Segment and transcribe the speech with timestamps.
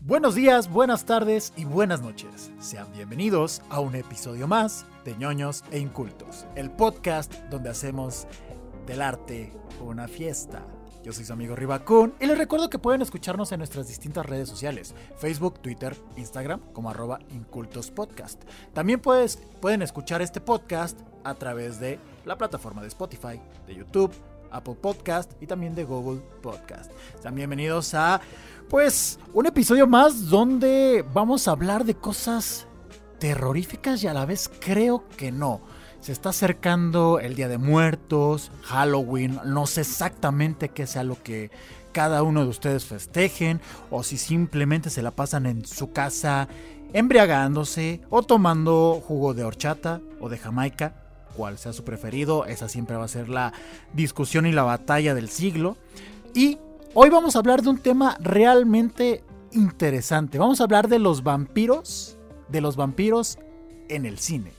[0.00, 2.50] Buenos días, buenas tardes y buenas noches.
[2.58, 8.26] Sean bienvenidos a un episodio más de ñoños e incultos, el podcast donde hacemos
[8.86, 10.62] del arte una fiesta.
[11.04, 14.48] Yo soy su amigo Ribacun y les recuerdo que pueden escucharnos en nuestras distintas redes
[14.48, 18.42] sociales, Facebook, Twitter, Instagram, como arroba incultospodcast.
[18.72, 24.12] También puedes, pueden escuchar este podcast a través de la plataforma de Spotify, de YouTube,
[24.56, 26.90] Apple Podcast y también de Google Podcast.
[27.20, 28.20] Sean bienvenidos a
[28.68, 32.66] pues un episodio más donde vamos a hablar de cosas
[33.18, 35.60] terroríficas y a la vez creo que no.
[36.00, 41.50] Se está acercando el Día de Muertos, Halloween, no sé exactamente qué sea lo que
[41.92, 46.48] cada uno de ustedes festejen o si simplemente se la pasan en su casa
[46.92, 51.05] embriagándose o tomando jugo de horchata o de jamaica,
[51.36, 53.52] cual sea su preferido, esa siempre va a ser la
[53.92, 55.76] discusión y la batalla del siglo.
[56.34, 56.58] Y
[56.98, 60.38] Hoy vamos a hablar de un tema realmente interesante.
[60.38, 62.16] Vamos a hablar de los vampiros,
[62.48, 63.38] de los vampiros
[63.90, 64.54] en el cine.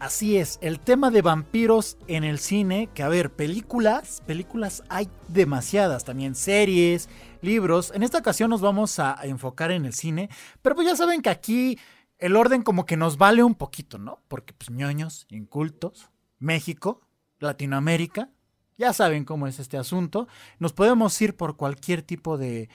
[0.00, 5.10] Así es, el tema de vampiros en el cine, que a ver, películas, películas hay
[5.28, 7.10] demasiadas, también series,
[7.42, 7.92] libros.
[7.94, 10.30] En esta ocasión nos vamos a enfocar en el cine,
[10.62, 11.78] pero pues ya saben que aquí
[12.18, 14.20] el orden como que nos vale un poquito, ¿no?
[14.28, 17.00] Porque pues ñoños, incultos, México,
[17.38, 18.30] Latinoamérica,
[18.76, 20.28] ya saben cómo es este asunto.
[20.58, 22.68] Nos podemos ir por cualquier tipo de,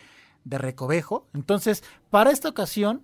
[0.44, 1.28] de recovejo.
[1.34, 3.04] Entonces, para esta ocasión,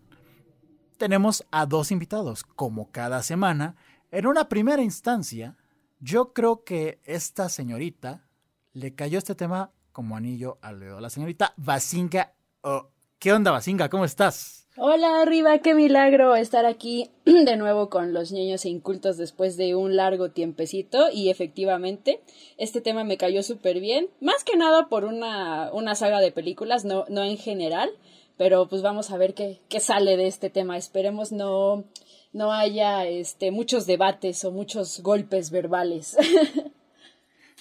[0.97, 3.75] tenemos a dos invitados, como cada semana.
[4.11, 5.55] En una primera instancia,
[5.99, 8.25] yo creo que esta señorita
[8.73, 10.99] le cayó este tema como anillo al dedo.
[10.99, 12.33] La señorita Basinga.
[12.61, 13.89] Oh, ¿Qué onda, Basinga?
[13.89, 14.68] ¿Cómo estás?
[14.81, 19.75] Hola arriba, qué milagro estar aquí de nuevo con los niños e incultos después de
[19.75, 21.09] un largo tiempecito.
[21.11, 22.21] Y efectivamente
[22.55, 26.85] este tema me cayó súper bien, más que nada por una, una saga de películas,
[26.85, 27.89] no, no en general,
[28.37, 31.83] pero pues vamos a ver qué, qué sale de este tema, esperemos no,
[32.31, 36.15] no haya este, muchos debates o muchos golpes verbales.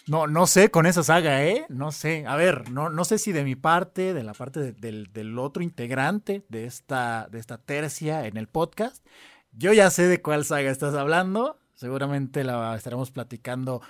[0.08, 1.66] No, no sé con esa saga, ¿eh?
[1.68, 2.24] No sé.
[2.26, 5.62] A ver, no, no sé si de mi parte, de la parte del, del, otro
[5.62, 9.04] integrante de esta, de esta tercia en el podcast.
[9.52, 11.60] Yo ya sé de cuál saga estás hablando.
[11.74, 13.82] Seguramente la estaremos platicando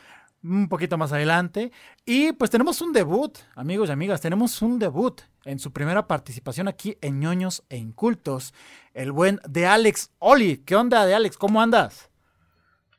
[0.43, 1.71] un poquito más adelante.
[2.05, 6.67] Y pues tenemos un debut, amigos y amigas, tenemos un debut en su primera participación
[6.67, 8.55] aquí en ñoños e incultos.
[8.93, 10.59] El buen de Alex Oli.
[10.59, 11.37] ¿Qué onda de Alex?
[11.37, 12.11] ¿Cómo andas?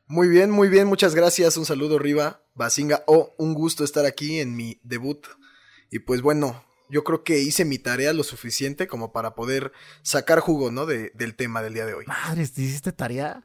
[0.06, 1.56] Muy bien, muy bien, muchas gracias.
[1.56, 2.40] Un saludo arriba.
[2.60, 5.26] Basinga, oh, un gusto estar aquí en mi debut.
[5.90, 9.72] Y pues bueno, yo creo que hice mi tarea lo suficiente como para poder
[10.02, 10.84] sacar jugo, ¿no?
[10.84, 12.04] De, del tema del día de hoy.
[12.06, 13.42] Madre, ¿hiciste tarea?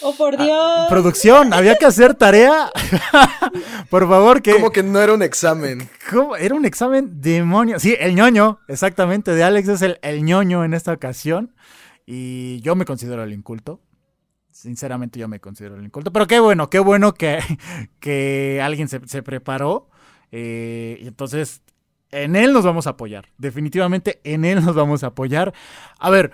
[0.00, 0.88] Oh, por ah, Dios.
[0.88, 2.70] producción, había que hacer tarea.
[3.90, 4.52] por favor, que.
[4.52, 5.90] Como que no era un examen.
[6.08, 6.36] ¿Cómo?
[6.36, 7.80] Era un examen demonio.
[7.80, 9.32] Sí, el ñoño, exactamente.
[9.32, 11.52] De Alex es el, el ñoño en esta ocasión.
[12.06, 13.80] Y yo me considero el inculto.
[14.52, 16.12] Sinceramente yo me considero el inculto.
[16.12, 17.40] Pero qué bueno, qué bueno que,
[18.00, 19.88] que alguien se, preparó.
[20.30, 21.62] Eh, entonces,
[22.10, 23.28] en él nos vamos a apoyar.
[23.38, 25.52] Definitivamente en él nos vamos a apoyar.
[25.98, 26.32] A ver,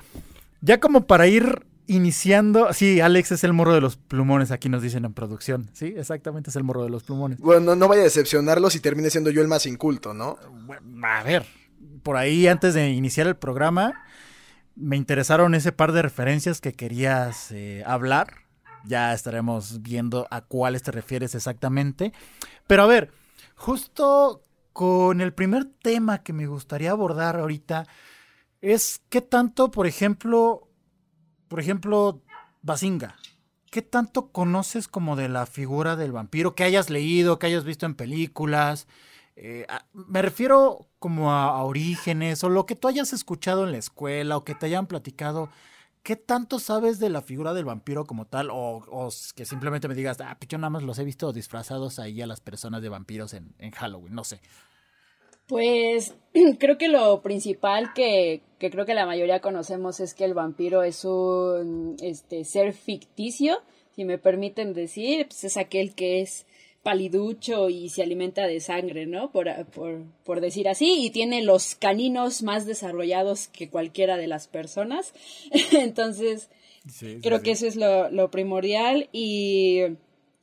[0.61, 2.73] ya como para ir iniciando.
[2.73, 5.71] Sí, Alex es el morro de los plumones, aquí nos dicen en producción.
[5.73, 7.39] Sí, exactamente es el morro de los plumones.
[7.39, 10.39] Bueno, no vaya a decepcionarlo si termine siendo yo el más inculto, ¿no?
[11.03, 11.47] a ver,
[12.03, 14.05] por ahí antes de iniciar el programa,
[14.79, 18.35] me interesaron ese par de referencias que querías eh, hablar.
[18.85, 22.13] Ya estaremos viendo a cuáles te refieres exactamente.
[22.67, 23.11] Pero a ver,
[23.57, 27.87] justo con el primer tema que me gustaría abordar ahorita
[28.61, 30.69] es qué tanto, por ejemplo,
[31.49, 32.23] por ejemplo,
[32.63, 33.17] Basinga,
[33.71, 36.55] ¿qué tanto conoces como de la figura del vampiro?
[36.55, 38.87] Que hayas leído, que hayas visto en películas,
[39.35, 44.37] eh, me refiero como a, orígenes o lo que tú hayas escuchado en la escuela
[44.37, 45.51] o que te hayan platicado.
[46.03, 48.49] ¿Qué tanto sabes de la figura del vampiro como tal?
[48.51, 52.23] O, que simplemente me digas, ah, pues yo nada más los he visto disfrazados ahí
[52.23, 54.41] a las personas de vampiros en, Halloween, no sé.
[55.47, 56.15] Pues
[56.59, 60.83] creo que lo principal que, que, creo que la mayoría conocemos es que el vampiro
[60.83, 63.59] es un este, ser ficticio,
[63.95, 66.47] si me permiten decir, pues es aquel que es
[66.89, 69.31] paliducho y se alimenta de sangre, ¿no?
[69.31, 69.51] Por,
[70.25, 75.13] por, decir así, y tiene los caninos más desarrollados que cualquiera de las personas.
[75.73, 76.49] Entonces,
[77.21, 79.11] creo que eso es lo, primordial.
[79.13, 79.81] Y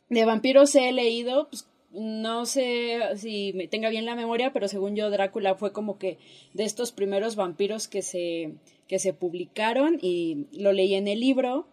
[0.09, 4.95] de vampiros he leído, pues, no sé si me tenga bien la memoria, pero según
[4.95, 6.19] yo, Drácula fue como que
[6.53, 8.53] de estos primeros vampiros que se,
[8.87, 11.65] que se publicaron y lo leí en el libro.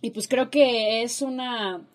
[0.00, 1.86] Y pues creo que es una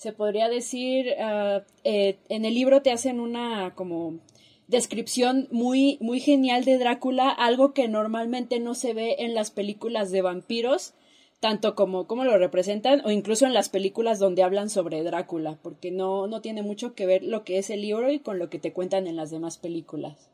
[0.00, 4.18] se podría decir, ah, eh, en el libro te hacen una como
[4.66, 10.10] descripción muy, muy genial de Drácula, algo que normalmente no se ve en las películas
[10.10, 10.94] de vampiros,
[11.38, 15.90] tanto como, como lo representan, o incluso en las películas donde hablan sobre Drácula, porque
[15.90, 18.58] no, no tiene mucho que ver lo que es el libro y con lo que
[18.58, 20.30] te cuentan en las demás películas.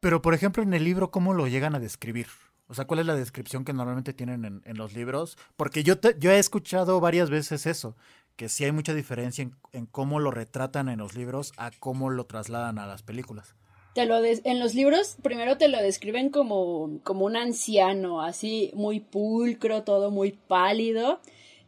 [0.00, 2.26] Pero, por ejemplo, en el libro, ¿cómo lo llegan a describir?
[2.66, 5.38] O sea, ¿cuál es la descripción que normalmente tienen en, en los libros?
[5.56, 7.96] Porque yo, yo he escuchado varias veces eso,
[8.40, 12.24] que sí hay mucha diferencia en, cómo lo retratan en los libros a cómo lo
[12.24, 13.54] trasladan a las películas.
[13.94, 19.00] Te lo en los libros primero te lo describen como, como un anciano, así muy
[19.00, 21.20] pulcro, todo muy pálido.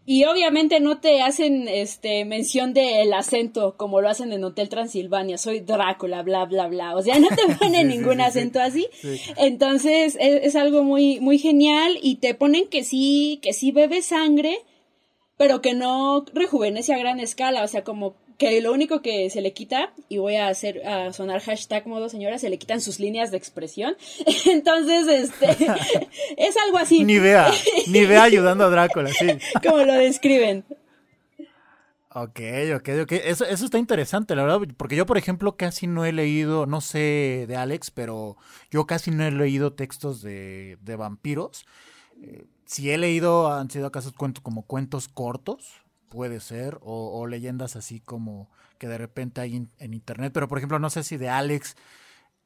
[0.06, 5.36] Y obviamente no te hacen este mención del acento como lo hacen en Hotel Transilvania,
[5.36, 6.96] soy Drácula, bla bla bla.
[6.96, 8.88] O sea, no te ponen ningún acento así.
[9.36, 11.98] Entonces, es, es, algo muy, muy genial.
[12.02, 14.58] Y te ponen que sí, que sí bebe sangre,
[15.42, 19.40] pero que no rejuvenece a gran escala, o sea, como que lo único que se
[19.40, 23.00] le quita, y voy a hacer, a sonar hashtag modo señora, se le quitan sus
[23.00, 23.96] líneas de expresión.
[24.46, 25.50] Entonces, este,
[26.36, 27.02] es algo así.
[27.02, 27.50] Ni vea,
[27.88, 29.26] ni vea ayudando a Drácula, sí.
[29.64, 30.64] Como lo describen.
[32.10, 32.40] Ok,
[32.76, 33.12] ok, ok.
[33.24, 36.80] Eso, eso está interesante, la verdad, porque yo, por ejemplo, casi no he leído, no
[36.80, 38.36] sé de Alex, pero
[38.70, 41.66] yo casi no he leído textos de, de vampiros.
[42.22, 47.76] Eh, si he leído, han sido acaso cuentos como cuentos cortos, puede ser, o, leyendas
[47.76, 51.28] así como que de repente hay en internet, pero por ejemplo, no sé si de
[51.28, 51.76] Alex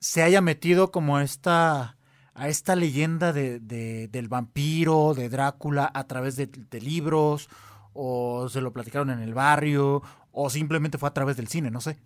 [0.00, 1.96] se haya metido como esta
[2.34, 7.48] a esta leyenda de, del vampiro, de Drácula, a través de, de, libros,
[7.92, 10.02] o se lo platicaron en el barrio,
[10.32, 11.98] o simplemente fue a través del cine, no sé.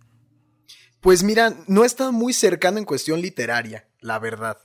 [1.00, 4.58] Pues mira, no está muy cercano en cuestión literaria, la verdad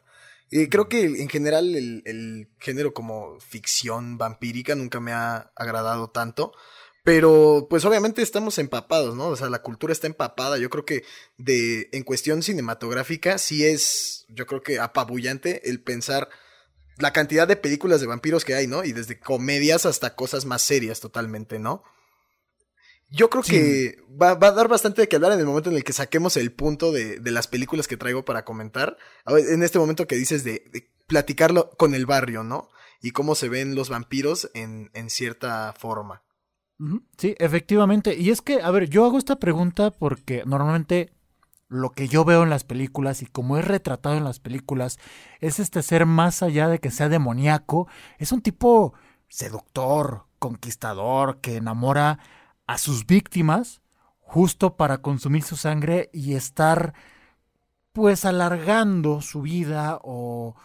[0.49, 6.53] creo que en general el, género como ficción vampírica nunca me ha agradado tanto.
[7.03, 9.27] Pero pues obviamente estamos empapados, ¿no?
[9.27, 10.57] O sea, la cultura está empapada.
[10.57, 11.03] Yo creo que
[11.37, 16.29] de en cuestión cinematográfica sí es, yo creo que apabullante el pensar
[16.97, 18.83] la cantidad de películas de vampiros que hay, ¿no?
[18.83, 21.83] Y desde comedias hasta cosas más serias totalmente, ¿no?
[23.15, 25.83] Yo creo que va, a dar bastante de que hablar en el momento en el
[25.83, 28.97] que saquemos el punto de, las películas que traigo para comentar.
[29.25, 32.69] en este momento que dices de, platicarlo con el barrio, ¿no?
[33.01, 36.23] Y cómo se ven los vampiros en, en cierta forma.
[37.17, 38.15] Sí, efectivamente.
[38.15, 41.13] Y es que, a ver, yo hago esta pregunta porque normalmente
[41.67, 44.99] lo que yo veo en las películas y como es retratado en las películas
[45.39, 48.93] es este ser más allá de que sea demoníaco, es un tipo
[49.27, 52.19] seductor, conquistador, que enamora
[52.67, 53.81] a sus víctimas
[54.19, 56.93] justo para consumir su sangre y estar
[57.93, 60.55] pues alargando su vida o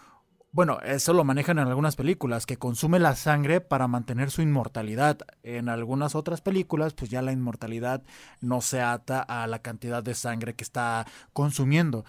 [0.53, 5.19] bueno, eso lo manejan en algunas películas, que consume la sangre para mantener su inmortalidad.
[5.45, 8.03] En algunas otras películas, pues ya la inmortalidad
[8.41, 12.05] no se ata a la cantidad de sangre que está consumiendo.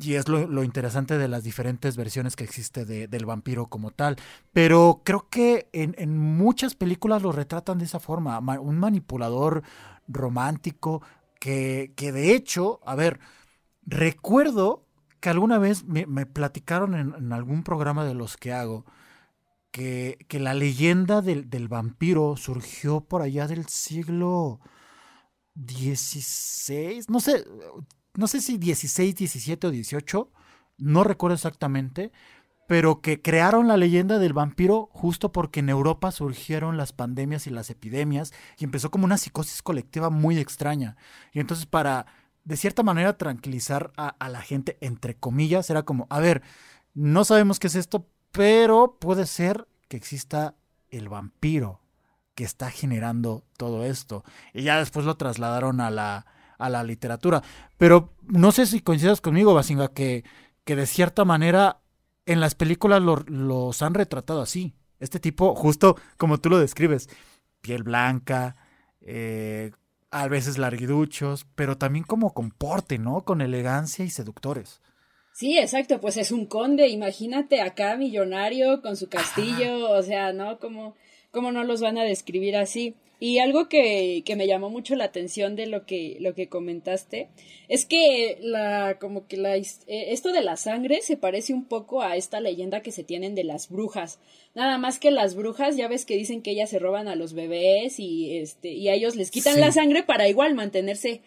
[0.00, 4.16] Y es lo, interesante de las diferentes versiones que existe del vampiro como tal.
[4.52, 8.38] Pero creo que en, muchas películas lo retratan de esa forma.
[8.38, 9.64] Un manipulador
[10.06, 11.02] romántico
[11.40, 13.18] que, que de hecho, a ver,
[13.82, 14.86] recuerdo
[15.20, 18.84] que alguna vez me, platicaron en, algún programa de los que hago
[19.72, 24.60] que, que la leyenda del, del, vampiro surgió por allá del siglo
[25.56, 27.44] XVI, no sé,
[28.14, 30.30] no sé si 16, 17 o 18,
[30.78, 32.12] no recuerdo exactamente,
[32.68, 37.50] pero que crearon la leyenda del vampiro justo porque en Europa surgieron las pandemias y
[37.50, 40.96] las epidemias y empezó como una psicosis colectiva muy extraña.
[41.32, 42.04] Y entonces para,
[42.44, 46.42] de cierta manera, tranquilizar a, la gente, entre comillas, era como, a ver,
[46.92, 50.54] no sabemos qué es esto, pero puede ser que exista
[50.90, 51.80] el vampiro
[52.34, 54.24] que está generando todo esto.
[54.52, 56.26] Y ya después lo trasladaron a la,
[56.58, 57.42] a la literatura.
[57.76, 60.24] Pero no sé si coincidas conmigo, Basinga, que,
[60.64, 61.80] que de cierta manera
[62.26, 64.74] en las películas los han retratado así.
[65.00, 67.08] Este tipo, justo como tú lo describes,
[67.60, 68.56] piel blanca,
[69.00, 69.70] eh,
[70.10, 73.22] a veces larguiduchos, pero también como con porte, ¿no?
[73.22, 74.82] Con elegancia y seductores.
[75.32, 80.58] Sí, exacto, pues es un conde, imagínate acá millonario con su castillo, o sea, ¿no?
[80.58, 80.96] Como,
[81.30, 82.96] ¿Cómo no los van a describir así?
[83.20, 87.28] Y algo que, que, me llamó mucho la atención de lo que, lo que comentaste
[87.68, 92.02] es que la, como que la, eh, esto de la sangre se parece un poco
[92.02, 94.20] a esta leyenda que se tienen de las brujas.
[94.54, 97.32] Nada más que las brujas, ya ves que dicen que ellas se roban a los
[97.32, 101.20] bebés y, este, y a ellos les quitan la sangre para igual mantenerse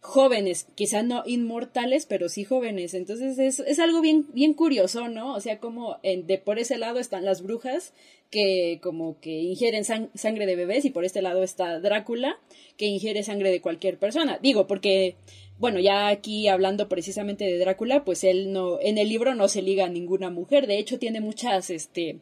[0.00, 2.94] jóvenes, quizás no inmortales, pero sí jóvenes.
[2.94, 5.34] Entonces es, es algo bien, bien curioso, ¿no?
[5.34, 7.92] O sea, como en, de por ese lado están las brujas
[8.30, 12.38] que como que ingieren sangre de bebés y por este lado está Drácula
[12.76, 14.38] que ingiere sangre de cualquier persona.
[14.42, 15.16] Digo, porque
[15.58, 19.62] bueno, ya aquí hablando precisamente de Drácula, pues él no, en el libro no se
[19.62, 22.20] liga a ninguna mujer, de hecho tiene muchas, este,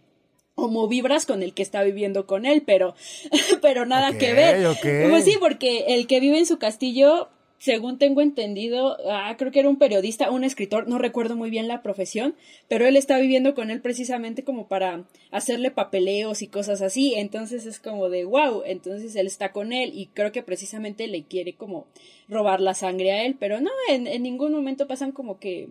[0.55, 2.95] como vibras con el que está viviendo con él, pero,
[3.63, 4.67] pero nada que ver.
[5.11, 9.61] Pues sí, porque el que vive en su castillo, según tengo entendido, ah, creo que
[9.61, 12.35] era un periodista, un escritor, no recuerdo muy bien la profesión,
[12.69, 17.67] pero él está viviendo con él precisamente como para hacerle papeleos y cosas así, entonces
[17.67, 21.55] es como de wow, entonces él está con él y creo que precisamente le quiere
[21.55, 21.87] como
[22.29, 25.69] robar la sangre a él, pero no, en, en ningún momento pasan como que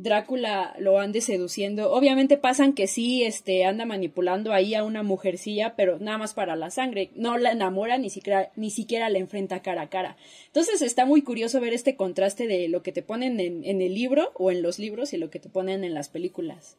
[0.00, 1.90] Drácula lo ande seduciendo.
[1.90, 6.54] Obviamente pasan que sí, este, anda manipulando ahí a una mujercilla, pero nada más para
[6.54, 7.10] la sangre.
[7.16, 10.16] No la enamora, ni siquiera, ni siquiera la enfrenta cara a cara.
[10.46, 13.92] Entonces está muy curioso ver este contraste de lo que te ponen en, en el
[13.92, 16.76] libro o en los libros y lo que te ponen en las películas.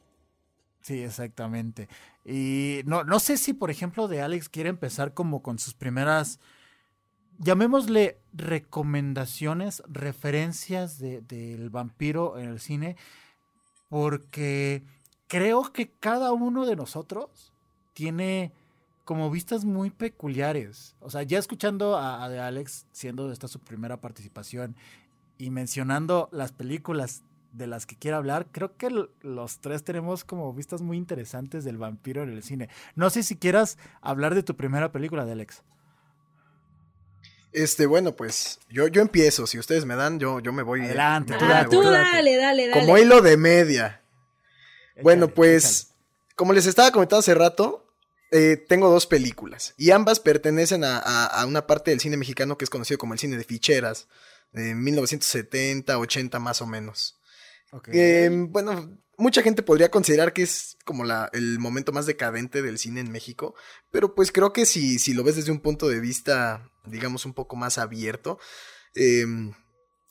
[0.82, 1.90] Sí, exactamente.
[2.26, 6.40] Y no, no sé si, por ejemplo, de Alex quiere empezar como con sus primeras
[7.40, 12.96] llamémosle recomendaciones, referencias del vampiro en el cine,
[13.88, 14.84] porque
[15.28, 17.54] creo que cada uno de nosotros
[17.94, 18.52] tiene
[19.06, 20.96] como vistas muy peculiares.
[21.00, 24.76] O sea, ya escuchando a, Alex, siendo esta su primera participación
[25.38, 30.54] y mencionando las películas de las que quiere hablar, creo que los tres tenemos como
[30.54, 32.70] vistas muy interesantes del vampiro en el cine.
[32.96, 35.64] No sé si quieras hablar de tu primera película, de Alex.
[37.52, 39.48] Este, bueno, pues yo, yo empiezo.
[39.48, 40.82] Si ustedes me dan, yo, yo me voy.
[40.82, 41.34] Adelante,
[41.70, 42.72] tú, dale, dale, dale.
[42.72, 44.02] Como hilo de media.
[45.02, 45.92] bueno, pues,
[46.36, 47.86] como les estaba comentando hace rato,
[48.32, 49.74] eh, tengo dos películas.
[49.78, 53.38] Y ambas pertenecen a, una parte del cine mexicano que es conocido como el cine
[53.38, 54.08] de ficheras.
[54.52, 57.19] De 1970, 80 más o menos.
[57.88, 62.80] Em, bueno, mucha gente podría considerar que es como la, el momento más decadente del
[62.80, 63.54] cine en México,
[63.92, 67.34] pero pues creo que si, si lo ves desde un punto de vista, digamos, un
[67.34, 68.40] poco más abierto,
[68.96, 69.54] em,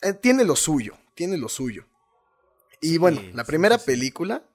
[0.02, 1.86] eh, tiene lo suyo, tiene lo suyo.
[2.80, 4.48] Y bueno, la primera película,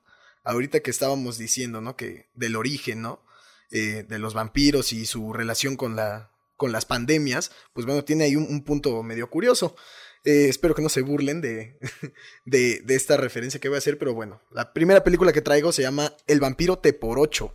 [0.46, 1.98] ahorita que estábamos diciendo, ¿no?
[1.98, 3.22] Que del origen, ¿no?
[3.70, 8.24] Eh, de los vampiros y su relación con la con las pandemias, pues bueno, tiene
[8.24, 9.76] ahí un punto medio curioso.
[10.26, 11.78] Eh, espero que no se burlen de,
[12.46, 15.72] de, de, esta referencia que voy a hacer, pero bueno, la primera película que traigo
[15.72, 17.54] se llama El vampiro T por 8.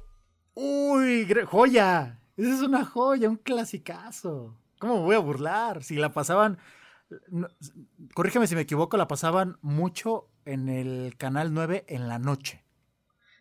[0.55, 2.21] Uy, joya.
[2.37, 4.57] Esa es una joya, un clasicazo.
[4.79, 5.83] ¿Cómo me voy a burlar?
[5.83, 6.59] Si la pasaban,
[8.15, 12.65] corrígeme si me equivoco, la pasaban mucho en el Canal 9 en la noche.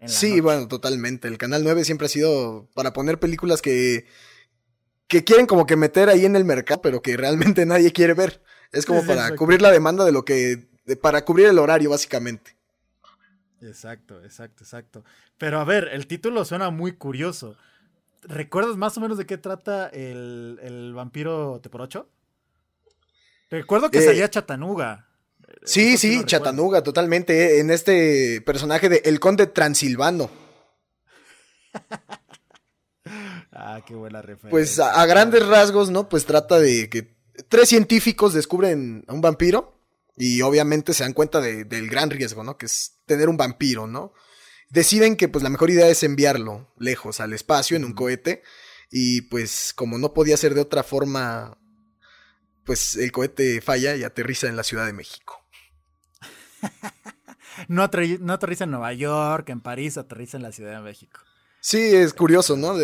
[0.05, 1.27] sí, bueno, totalmente.
[1.27, 4.05] El Canal 9 siempre ha sido para poner películas que,
[5.07, 8.41] que quieren como que meter ahí en el mercado, pero que realmente nadie quiere ver.
[8.72, 10.68] Es como para cubrir la demanda de lo que.
[11.02, 12.56] para cubrir el horario, básicamente.
[13.62, 15.04] Exacto, exacto, exacto.
[15.38, 17.56] Pero a ver, el título suena muy curioso.
[18.24, 22.10] ¿Recuerdas más o menos de qué trata el, el vampiro Teporocho?
[23.50, 25.08] Recuerdo que eh, salía Chatanuga.
[25.64, 27.58] Sí, sí, Chatanuga, totalmente.
[27.58, 30.30] Eh, en este personaje de El Conde Transilvano.
[33.52, 34.50] ah, qué buena referencia.
[34.50, 36.10] Pues a, grandes rasgos, ¿no?
[36.10, 37.17] Pues trata de que
[37.50, 39.79] tres científicos descubren a un vampiro
[40.15, 42.58] y obviamente se dan cuenta del gran riesgo, ¿no?
[42.58, 44.13] Que es tener un vampiro, ¿no?
[44.70, 48.44] Deciden que pues la mejor idea es enviarlo lejos al espacio en un cohete
[48.91, 51.58] y pues como no podía ser de otra forma,
[52.65, 55.41] pues el cohete falla y aterriza en la Ciudad de México.
[57.67, 57.89] no,
[58.20, 61.20] no aterriza en Nueva York, en París, aterriza en la Ciudad de México.
[61.62, 62.75] Sí, es curioso, ¿no?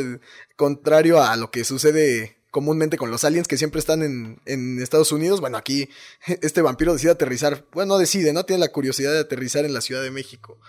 [0.55, 5.11] contrario a lo que sucede comúnmente con los aliens que siempre están en, en, Estados
[5.11, 5.41] Unidos.
[5.41, 5.89] Bueno, aquí
[6.43, 7.65] este vampiro decide aterrizar.
[7.71, 8.45] Bueno, no decide, ¿no?
[8.45, 10.59] Tiene la curiosidad de aterrizar en la Ciudad de México.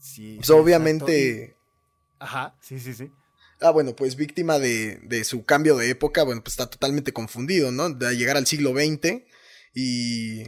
[0.00, 0.36] Sí.
[0.38, 1.56] Pues obviamente.
[2.18, 3.12] Ajá, sí, sí, sí.
[3.60, 7.70] Ah, bueno, pues víctima de, de, su cambio de época, bueno, pues está totalmente confundido,
[7.70, 7.90] ¿no?
[7.90, 9.22] De llegar al siglo XX
[9.74, 10.44] y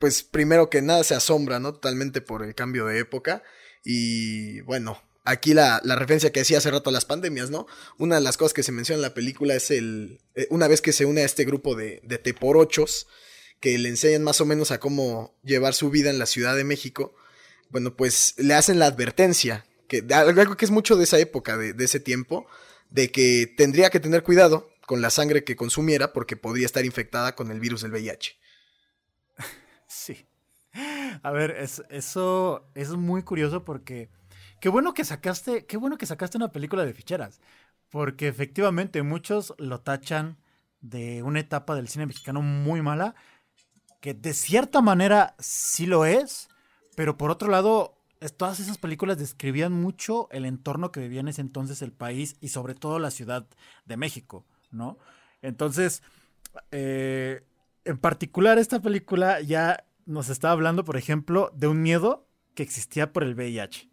[0.00, 1.74] pues primero que nada se asombra, ¿no?
[1.74, 3.44] Totalmente por el cambio de época
[3.84, 7.66] y bueno, aquí la, referencia que decía hace rato a las pandemias, ¿no?
[7.98, 10.20] Una de las cosas que se menciona en la película es el.
[10.34, 13.06] Eh, una vez que se une a este grupo de, de teporochos,
[13.60, 16.64] que le enseñan más o menos a cómo llevar su vida en la Ciudad de
[16.64, 17.14] México,
[17.70, 21.84] bueno, pues le hacen la advertencia, que algo que es mucho de esa época, de,
[21.84, 22.46] ese tiempo,
[22.90, 27.34] de que tendría que tener cuidado con la sangre que consumiera porque podría estar infectada
[27.34, 28.36] con el virus del VIH.
[29.90, 30.26] Sí.
[31.22, 31.56] A ver,
[31.90, 34.10] eso es muy curioso porque
[34.60, 37.40] Qué bueno que sacaste, qué bueno que sacaste una película de ficheras,
[37.90, 40.38] porque efectivamente muchos lo tachan
[40.80, 43.14] de una etapa del cine mexicano muy mala,
[44.00, 46.48] que de cierta manera sí lo es,
[46.96, 47.98] pero por otro lado,
[48.36, 52.48] todas esas películas describían mucho el entorno que vivía en ese entonces el país y
[52.48, 53.46] sobre todo la Ciudad
[53.86, 54.98] de México, ¿no?
[55.42, 56.02] Entonces,
[56.72, 57.44] eh,
[57.84, 63.12] en particular esta película ya nos está hablando, por ejemplo, de un miedo que existía
[63.12, 63.87] por el VIH.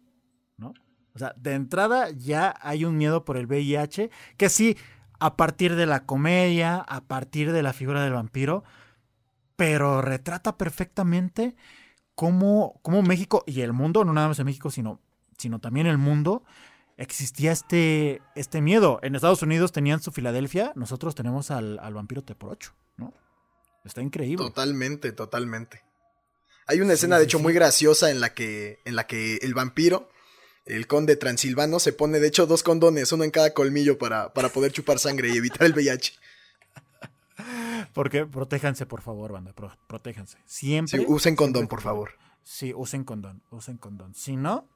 [1.16, 4.76] O sea, de entrada ya hay un miedo por el VIH, que sí,
[5.18, 8.64] a partir de la comedia, a partir de la figura del vampiro,
[9.56, 11.56] pero retrata perfectamente
[12.14, 15.00] cómo, cómo México y el mundo, no nada más en México, sino,
[15.38, 16.44] sino también el mundo,
[16.98, 19.00] existía este, este miedo.
[19.02, 23.14] En Estados Unidos tenían su Filadelfia, nosotros tenemos al, al vampiro T por 8, ¿no?
[23.86, 24.44] Está increíble.
[24.44, 25.82] Totalmente, totalmente.
[26.66, 30.10] Hay una escena, de hecho, muy graciosa en la que, en la que el vampiro,
[30.66, 34.48] el conde transilvano, se pone, de hecho, dos condones, uno en cada colmillo para, para
[34.48, 36.12] poder chupar sangre y evitar el VIH.
[37.92, 39.54] Porque protéjanse, por favor, banda,
[39.86, 40.38] protéjanse.
[40.44, 40.98] Siempre.
[40.98, 42.10] Sí, usen condón, por favor.
[42.42, 44.14] Sí, usen condón, usen condón.
[44.14, 44.68] Si no,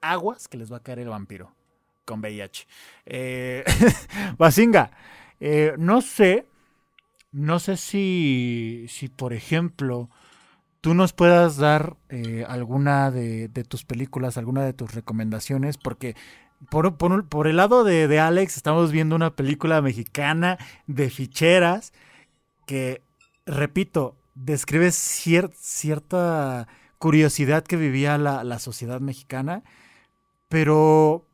[0.00, 1.52] aguas que les va a caer el vampiro
[2.04, 2.66] con VIH.
[3.06, 3.64] Eh,
[4.38, 4.90] Basinga,
[5.40, 6.46] eh, no sé,
[7.32, 10.10] no sé si, si por ejemplo,
[10.86, 16.14] tú nos puedas dar eh, alguna de, tus películas, alguna de tus recomendaciones, porque
[16.70, 21.92] por, el lado de, Alex estamos viendo una película mexicana de ficheras
[22.66, 23.02] que,
[23.46, 29.64] repito, describe cierta curiosidad que vivía la, la sociedad mexicana
[30.48, 31.26] pero,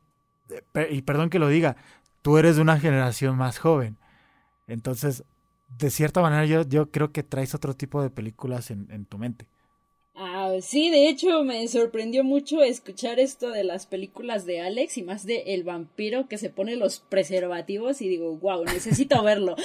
[0.89, 1.77] y perdón que lo diga,
[2.23, 3.99] tú eres de una generación más joven.
[4.65, 5.23] Entonces,
[5.77, 9.17] de cierta manera, yo, yo creo que traes otro tipo de películas en, en tu
[9.17, 9.47] mente.
[10.15, 15.01] Ah, sí, de hecho me sorprendió mucho escuchar esto de las películas de Alex y
[15.01, 19.55] más de el vampiro que se pone los preservativos y digo, wow, necesito verlo.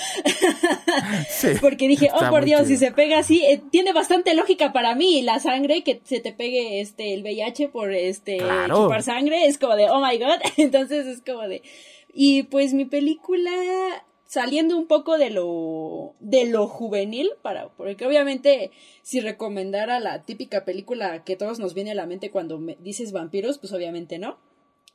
[1.61, 5.21] Porque dije, oh por Dios, si se pega así, eh, tiene bastante lógica para mí.
[5.21, 9.77] La sangre, que se te pegue este el VIH por este chupar sangre, es como
[9.77, 10.41] de, oh my god.
[10.57, 11.61] Entonces es como de.
[12.15, 13.50] Y pues mi película
[14.29, 18.71] saliendo un poco de lo de lo juvenil para porque obviamente
[19.03, 23.11] si recomendara la típica película que todos nos viene a la mente cuando me dices
[23.11, 24.38] vampiros pues obviamente no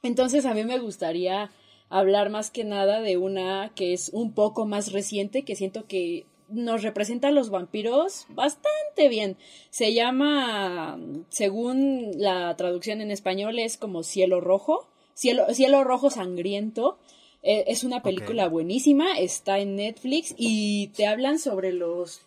[0.03, 1.49] entonces a mí me gustaría
[1.89, 6.27] hablar más que nada de una que es un poco más reciente que siento que
[6.53, 9.37] nos representa a los vampiros bastante bien.
[9.71, 16.99] Se llama, según la traducción en español, es como cielo rojo, cielo, cielo rojo sangriento.
[17.43, 22.21] Eh, es una película buenísima, está en Netflix y te hablan sobre los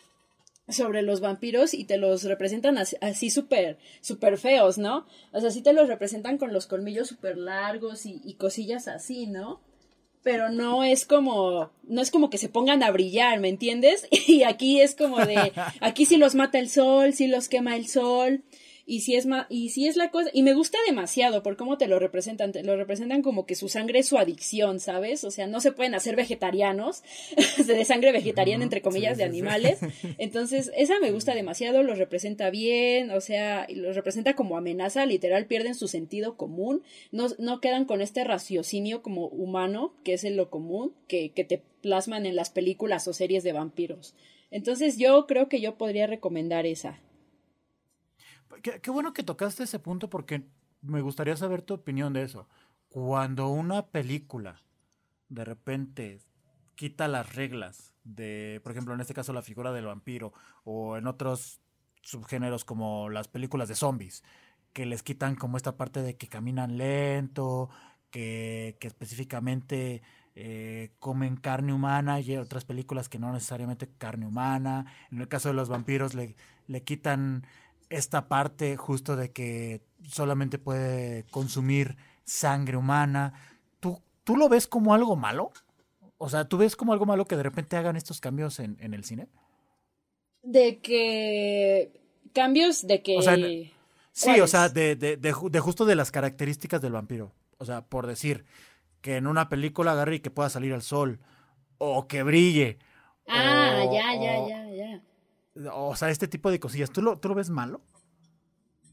[0.69, 5.07] sobre los vampiros y te los representan así súper, súper feos, ¿no?
[5.33, 9.27] O sea, sí te los representan con los colmillos súper largos y, y, cosillas así,
[9.29, 9.61] ¿no?
[10.25, 14.09] Pero no es como, no es como que se pongan a brillar, ¿me entiendes?
[14.27, 17.87] Y aquí es como de, aquí sí los mata el sol, sí los quema el
[17.87, 18.43] sol,
[18.89, 21.89] y si es y si es la cosa y me gusta demasiado por cómo te
[21.89, 25.49] lo representan te lo representan como que su sangre es su adicción sabes o sea
[25.49, 27.03] no se pueden hacer vegetarianos
[27.67, 29.81] de sangre vegetariana entre comillas de animales.
[30.19, 35.47] Entonces esa me gusta demasiado los representa bien o sea los representa como amenaza literal
[35.47, 40.37] pierden su sentido común no, no quedan con este raciocinio como humano que es en
[40.37, 44.15] lo común que, que te plasman en las películas o series de vampiros.
[44.53, 47.01] Entonces yo creo que yo podría recomendar esa
[48.63, 50.47] Qué, bueno que tocaste ese punto porque
[50.83, 52.49] me gustaría saber tu opinión de eso.
[52.89, 54.63] Cuando una película
[55.29, 56.21] de repente
[56.75, 60.33] quita las reglas de, por ejemplo, en este caso la figura del vampiro
[60.65, 61.61] o en otros
[62.03, 64.23] subgéneros como las películas de zombies,
[64.73, 67.71] que les quitan como esta parte de que caminan lento,
[68.11, 70.03] que, que específicamente
[70.39, 74.85] eh, comen carne humana y otras películas que no necesariamente carne humana.
[75.11, 77.47] En el caso de los vampiros le, le quitan
[77.91, 83.35] esta parte justo de que solamente puede consumir sangre humana.
[83.81, 85.53] ¿Tú, ¿Tú lo ves como algo malo?
[86.19, 89.05] O sea, ¿tú ves como algo malo que de repente hagan estos cambios en, el
[89.05, 89.29] cine?
[90.43, 91.93] De que...
[92.33, 93.73] Cambios de que...
[94.13, 97.33] sí, o sea, de, de, de, justo de las características del vampiro.
[97.59, 98.45] O sea, por decir
[99.01, 101.21] que en una película agarre y que pueda salir al sol.
[101.79, 102.79] O que brille.
[103.29, 105.03] Ah, ya, ya, ya, ya.
[105.73, 107.81] O sea, este tipo de cosillas, ¿tú lo, tú lo ves malo?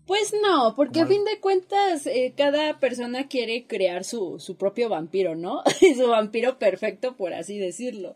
[0.06, 4.90] Pues no, porque a fin de cuentas eh, cada persona quiere crear su, su propio
[4.90, 5.64] vampiro, ¿no?
[5.98, 8.16] su vampiro perfecto, por así decirlo.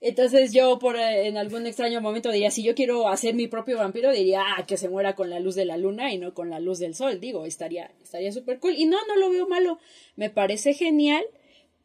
[0.00, 3.78] Entonces yo por eh, en algún extraño momento diría, si yo quiero hacer mi propio
[3.78, 6.50] vampiro, diría, ah, que se muera con la luz de la luna y no con
[6.50, 7.20] la luz del sol.
[7.20, 8.74] Digo, estaría estaría súper cool.
[8.76, 9.78] Y no, no lo veo malo.
[10.16, 11.24] Me parece genial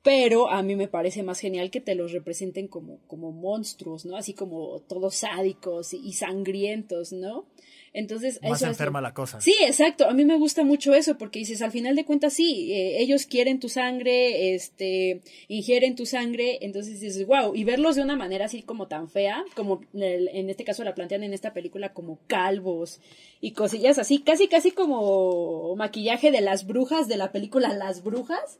[0.08, 4.15] pero a mí me parece más genial que te los representen como, como monstruos, ¿no?
[4.15, 7.46] Así como todos sádicos y, sangrientos, ¿no?
[7.91, 9.41] Entonces, más enferma la cosa.
[9.41, 10.08] Sí, exacto.
[10.08, 13.26] A mí me gusta mucho eso porque dices, al final de cuentas, sí, eh, ellos
[13.26, 18.46] quieren tu sangre, este, ingieren tu sangre, entonces dices, wow, y verlos de una manera
[18.46, 23.02] así como tan fea, como en este caso la plantean en esta película como calvos
[23.41, 28.60] y cosillas así, casi, casi como maquillaje de las brujas de la película Las Brujas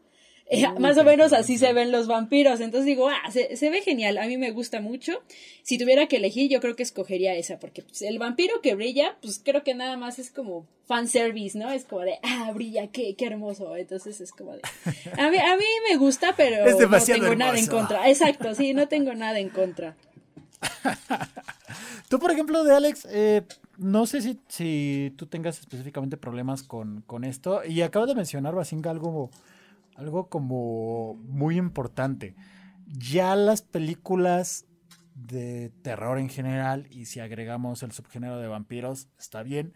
[0.50, 2.62] eh, más o menos así se ven los vampiros.
[2.62, 4.18] Entonces digo, ah, se, ve genial.
[4.18, 5.22] A mí me gusta mucho.
[5.62, 9.18] Si tuviera que elegir, yo creo que escogería esa, porque pues, el vampiro que brilla,
[9.22, 11.70] pues creo que nada más es como fanservice, ¿no?
[11.72, 13.76] Es como de, ah, brilla, qué, qué hermoso.
[13.76, 14.62] Entonces es como de.
[15.18, 18.10] A mí, a mí me gusta, pero no tengo nada en contra.
[18.10, 19.98] Exacto, sí, no tengo nada en contra.
[22.10, 23.44] tú, por ejemplo, de Alex, eh,
[23.78, 27.66] no sé si, si tú tengas específicamente problemas con, con esto.
[27.66, 29.30] Y acabas de mencionar, Basinga, algo
[29.98, 32.36] algo como muy importante.
[32.86, 34.66] Ya las películas
[35.16, 39.74] de terror en general, y si agregamos el subgénero de vampiros, está bien.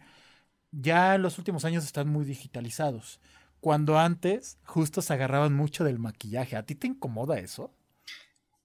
[0.70, 3.20] Ya en los últimos años están muy digitalizados.
[3.60, 6.56] Cuando antes justo se agarraban mucho del maquillaje.
[6.56, 7.74] ¿A ti te incomoda eso?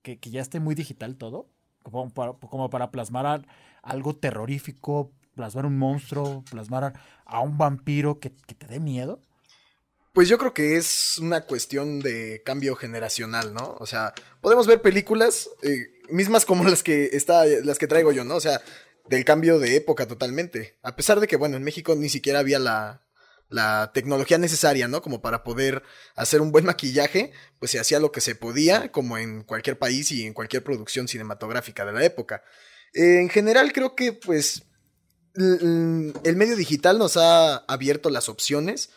[0.03, 1.49] Que, ya esté muy digital todo.
[1.83, 3.47] Como para, plasmar
[3.81, 6.93] algo terrorífico, plasmar un monstruo, plasmar
[7.25, 9.21] a, un vampiro que te dé miedo.
[10.17, 13.77] Pues yo creo que es una cuestión de cambio generacional, ¿no?
[13.79, 18.23] O sea, podemos ver películas eh, mismas como las que está, las que traigo yo,
[18.23, 18.37] ¿no?
[18.37, 18.59] O sea,
[19.07, 20.79] del cambio de época totalmente.
[20.81, 23.05] A pesar de que, bueno, en México ni siquiera había la,
[23.47, 25.03] la tecnología necesaria, ¿no?
[25.03, 25.83] Como para poder
[26.15, 30.11] hacer un buen maquillaje, pues se hacía lo que se podía, como en cualquier país
[30.11, 32.43] y en cualquier producción cinematográfica de la época.
[32.95, 34.63] en general creo que, pues,
[35.35, 38.89] el medio digital nos ha abierto las opciones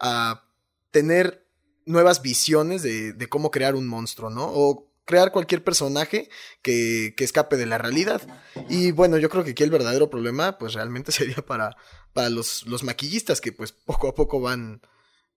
[0.00, 0.48] a
[0.92, 1.48] tener
[1.84, 4.44] nuevas visiones de, cómo crear un monstruo, ¿no?
[4.44, 6.30] O crear cualquier personaje
[6.62, 8.22] que, escape de la realidad.
[8.68, 11.76] Y bueno, yo creo que aquí el verdadero problema, pues realmente sería para,
[12.12, 14.82] para los, los maquillistas que pues poco a poco van,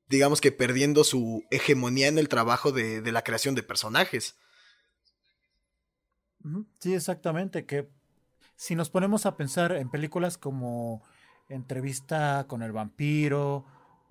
[0.08, 4.36] digamos que perdiendo su hegemonía en el trabajo de, de la creación de personajes.
[6.80, 7.90] Sí, exactamente, que
[8.56, 11.02] si nos ponemos a pensar en películas como
[11.48, 13.66] Entrevista con el vampiro,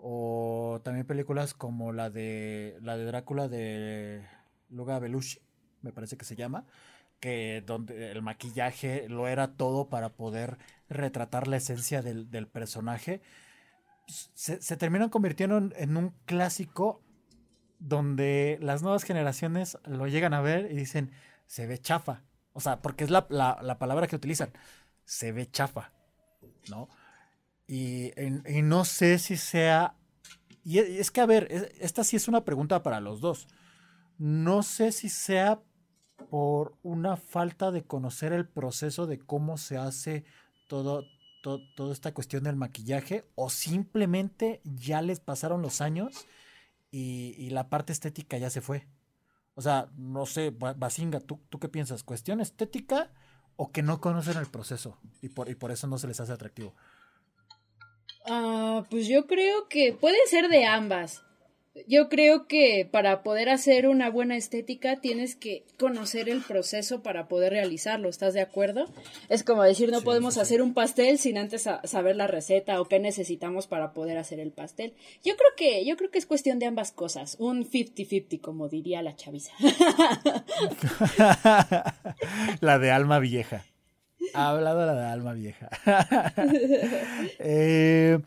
[0.07, 4.23] o también películas como la de la de Drácula de
[4.69, 5.41] Luga Belushi,
[5.81, 6.67] me parece que se llama,
[7.21, 10.59] que donde el maquillaje lo era todo para poder
[10.91, 13.23] retratar la esencia del, personaje.
[14.07, 17.01] Se, terminan convirtiendo en, un clásico
[17.79, 21.13] donde las nuevas generaciones lo llegan a ver y dicen,
[21.47, 22.25] se ve chafa.
[22.53, 24.53] O sea, porque es la, la palabra que utilizan,
[25.07, 25.93] se ve chafa,
[26.69, 26.91] ¿no?
[27.67, 28.13] Y,
[28.63, 29.97] no sé si sea...
[30.63, 33.49] Y es que, a ver, esta sí es una pregunta para los dos.
[34.19, 35.61] No sé si sea
[36.31, 40.25] por una falta de conocer el proceso de cómo se hace
[40.69, 41.05] todo,
[41.43, 46.27] toda esta cuestión del maquillaje o simplemente ya les pasaron los años
[46.91, 48.87] y, la parte estética ya se fue.
[49.55, 52.05] O sea, no sé, Basinga, ¿tú, ¿tú qué piensas?
[52.05, 53.13] ¿Cuestión estética
[53.57, 56.33] o que no conocen el proceso y por, y por eso no se les hace
[56.33, 56.75] atractivo?
[58.25, 61.23] Ah, pues yo creo que puede ser de ambas.
[61.89, 67.27] Yo creo que para poder hacer una buena estética tienes que conocer el proceso para
[67.27, 68.87] poder realizarlo, ¿estás de acuerdo?
[69.29, 73.01] Es como decir, no podemos hacer un pastel sin antes saber la receta o qué
[73.01, 74.95] necesitamos para poder hacer el pastel.
[75.25, 79.03] Yo creo que yo creo que es cuestión de ambas cosas, un 50-50 como diría
[79.03, 79.53] la chaviza.
[82.61, 83.65] la de alma vieja.
[84.33, 85.69] Ha hablado la de alma vieja.
[87.39, 88.19] Eh,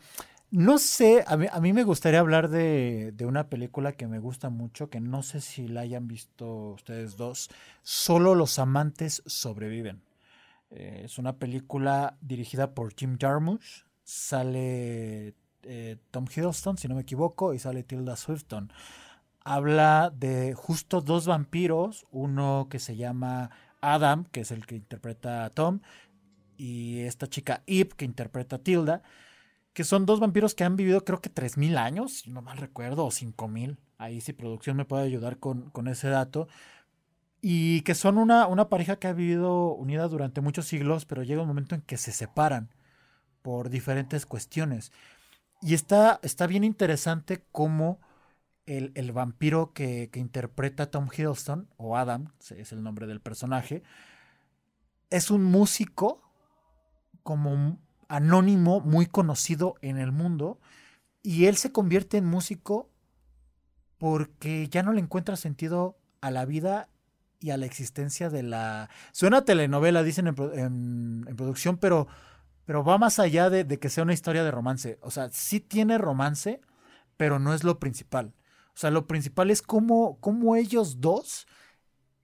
[0.50, 4.98] no sé, a mí, me gustaría hablar de, una película que me gusta mucho, que
[4.98, 7.50] no sé si la hayan visto ustedes dos.
[7.82, 10.02] Solo los amantes sobreviven.
[10.70, 13.84] Eh, es una película dirigida por Jim Jarmusch.
[14.04, 15.34] Sale
[15.64, 18.72] eh, Tom Hiddleston, si no me equivoco, y sale Tilda Swifton.
[19.44, 25.44] Habla de justo dos vampiros, uno que se llama Adam, que es el que interpreta
[25.44, 25.80] a Tom,
[26.56, 29.02] y esta chica Eve, que interpreta a Tilda,
[29.72, 33.06] que son dos vampiros que han vivido creo que 3.000 años, si no mal recuerdo,
[33.06, 33.78] o 5.000.
[33.96, 36.48] Ahí si producción me puede ayudar con, ese dato.
[37.40, 41.42] Y que son una, una pareja que ha vivido unida durante muchos siglos, pero llega
[41.42, 42.70] un momento en que se separan
[43.42, 44.92] por diferentes cuestiones.
[45.62, 48.00] Y está, está bien interesante cómo
[48.68, 53.82] el, vampiro que, interpreta Tom Hiddleston, o Adam, es el nombre del personaje,
[55.10, 56.22] es un músico
[57.22, 57.78] como
[58.08, 60.60] anónimo muy conocido en el mundo
[61.22, 62.90] y él se convierte en músico
[63.98, 66.88] porque ya no le encuentra sentido a la vida
[67.40, 68.90] y a la existencia de la...
[69.12, 72.08] Suena telenovela, dicen en, producción, pero,
[72.64, 74.98] pero va más allá de, que sea una historia de romance.
[75.02, 76.60] O sea, sí tiene romance,
[77.16, 78.34] pero no es lo principal.
[78.78, 81.48] O sea, lo principal es cómo, cómo ellos dos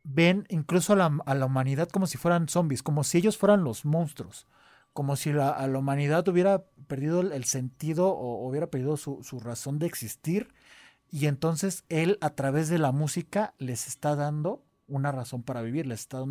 [0.04, 3.64] ven incluso a la, a la, humanidad como si fueran zombies, como si ellos fueran
[3.64, 4.46] los monstruos,
[4.92, 9.40] como si la, a la humanidad hubiera perdido el sentido o hubiera perdido su, su
[9.40, 10.54] razón de existir.
[11.10, 15.88] Y entonces él a través de la música les está dando una razón para vivir,
[15.88, 16.22] les está,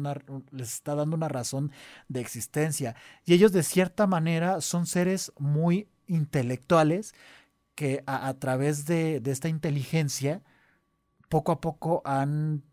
[0.51, 1.73] les está dando una razón
[2.07, 2.95] de existencia.
[3.25, 7.13] Y ellos de cierta manera son seres muy intelectuales
[7.75, 10.41] que a, través de, esta inteligencia
[11.29, 12.63] poco a poco han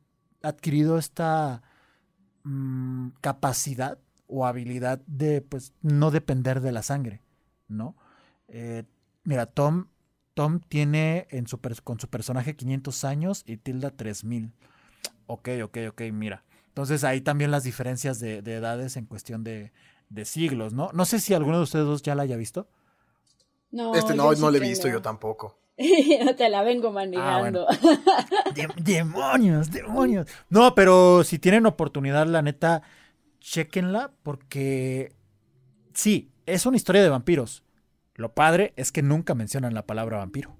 [0.43, 1.63] adquirido esta
[2.45, 7.23] mm, capacidad o habilidad de pues no depender de la sangre,
[7.69, 7.97] ¿no?
[8.49, 8.85] Eh,
[9.25, 9.87] mira, Tom,
[10.35, 14.53] Tom tiene en su, con su personaje 500 años y Tilda 3000.
[15.27, 16.45] Ok, ok, ok, mira.
[16.69, 19.73] Entonces ahí también las diferencias de, edades en cuestión de,
[20.25, 20.91] siglos, ¿no?
[20.93, 22.69] No sé si alguno de ustedes dos ya la haya visto.
[23.71, 25.59] No, este no, no lo he visto yo tampoco.
[26.25, 27.67] no te la vengo manejando.
[28.63, 30.27] Ah, demonios, demonios.
[30.49, 32.83] No, pero si tienen oportunidad, la neta,
[33.41, 35.15] chequenla porque
[35.95, 37.65] sí, es una historia de vampiros.
[38.15, 40.57] Lo padre es que nunca mencionan la palabra vampiro.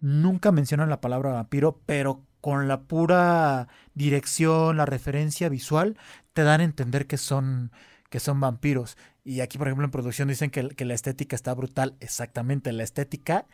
[0.00, 5.98] Nunca mencionan la palabra vampiro, pero con la pura dirección, la referencia visual,
[6.32, 7.72] te dan a entender que son,
[8.10, 8.96] que son vampiros.
[9.28, 11.98] Y aquí, por ejemplo, en producción dicen que, la estética está brutal.
[12.00, 13.46] Exactamente, la estética,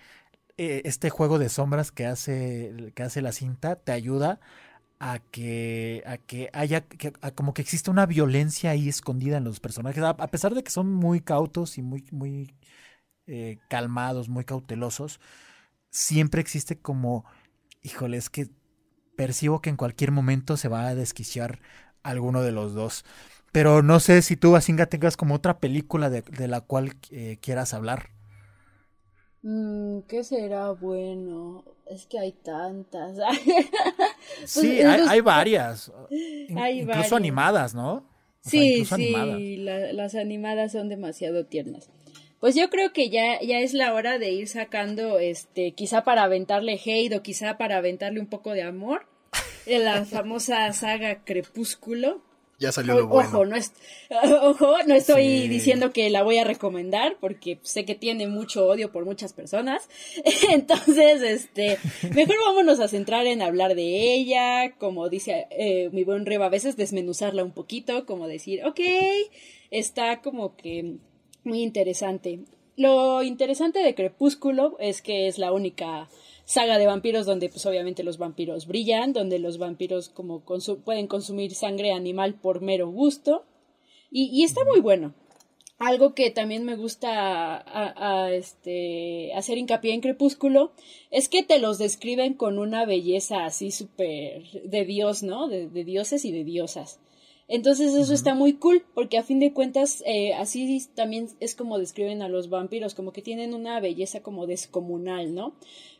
[0.56, 4.38] eh, este juego de sombras que hace, que hace la cinta, te ayuda
[5.00, 9.58] a que, a que haya, que, como que existe una violencia ahí escondida en los
[9.58, 12.54] personajes, a, pesar de que son muy cautos y muy, muy
[13.26, 15.18] eh, calmados, muy cautelosos,
[15.90, 17.24] siempre existe como,
[17.82, 18.48] híjole, es que
[19.16, 21.58] percibo que en cualquier momento se va a desquiciar
[22.04, 23.04] alguno de los dos.
[23.54, 27.72] Pero no sé si tú, Basinga, tengas como otra película de, la cual eh, quieras
[27.72, 28.08] hablar.
[29.42, 31.62] Mm, ¿Qué será bueno?
[31.86, 33.16] Es que hay tantas.
[34.40, 35.92] Pues sí, hay, varias.
[36.10, 38.04] incluso animadas, ¿no?
[38.40, 41.88] sí, sí, las animadas son demasiado tiernas.
[42.40, 46.24] Pues yo creo que ya, ya es la hora de ir sacando, este, quizá para
[46.24, 49.06] aventarle hate o quizá para aventarle un poco de amor,
[49.66, 52.20] en la famosa saga Crepúsculo.
[52.64, 53.28] Ya salió lo bueno.
[53.28, 53.72] Ojo, no, es,
[54.42, 58.90] ojo, no estoy diciendo que la voy a recomendar porque sé que tiene mucho odio
[58.90, 59.90] por muchas personas.
[60.50, 61.78] Entonces, este,
[62.14, 66.48] mejor vámonos a centrar en hablar de ella, como dice eh, mi buen Reba, a
[66.48, 68.80] veces desmenuzarla un poquito, como decir, ok,
[69.70, 70.96] está como que
[71.42, 72.40] muy interesante.
[72.76, 76.08] Lo interesante de Crepúsculo es que es la única
[76.44, 80.42] saga de vampiros donde pues obviamente los vampiros brillan, donde los vampiros como
[80.84, 83.44] pueden consumir sangre animal por mero gusto
[84.10, 85.14] y, está muy bueno.
[85.78, 90.72] Algo que también me gusta a, este, hacer hincapié en Crepúsculo
[91.10, 95.48] es que te los describen con una belleza así súper de Dios, ¿no?
[95.48, 97.00] de dioses y de diosas.
[97.46, 101.78] Entonces eso está muy cool, porque a fin de cuentas eh, así también es como
[101.78, 105.54] describen a los vampiros, como que tienen una belleza como descomunal, ¿no?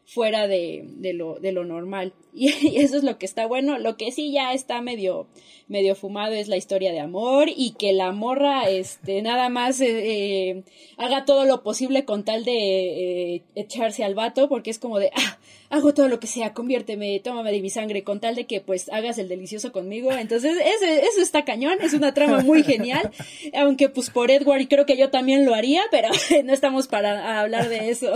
[0.07, 2.13] Fuera de, de, lo, de lo normal.
[2.37, 3.79] Y, eso es lo que está bueno.
[3.79, 5.29] Lo que sí ya está medio,
[5.69, 10.49] medio fumado es la historia de amor y que la morra este, nada más eh,
[10.49, 10.63] eh,
[10.97, 15.39] haga todo lo posible con tal de echarse al vato, porque es como de, ah,
[15.71, 18.89] hago todo lo que sea, conviérteme, tómame de mi sangre, con tal de que pues
[18.91, 20.13] hagas el delicioso conmigo.
[20.13, 23.11] Entonces, eso está cañón, es una trama muy genial,
[23.55, 26.09] aunque pues por Edward creo que yo también lo haría, pero
[26.45, 28.13] no estamos para hablar de eso.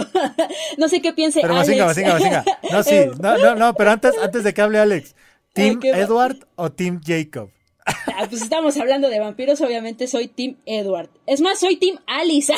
[0.77, 1.55] no sé qué piense pero
[1.87, 1.97] Alex.
[1.97, 5.15] Venga, No, sí, no, no, no, pero antes, antes de que hable Alex,
[5.53, 7.51] ¿Team Edward o Team Jacob?
[7.87, 11.09] Ah, pues estamos hablando de vampiros, obviamente soy Team Edward.
[11.27, 12.53] Es más, soy Team Alice.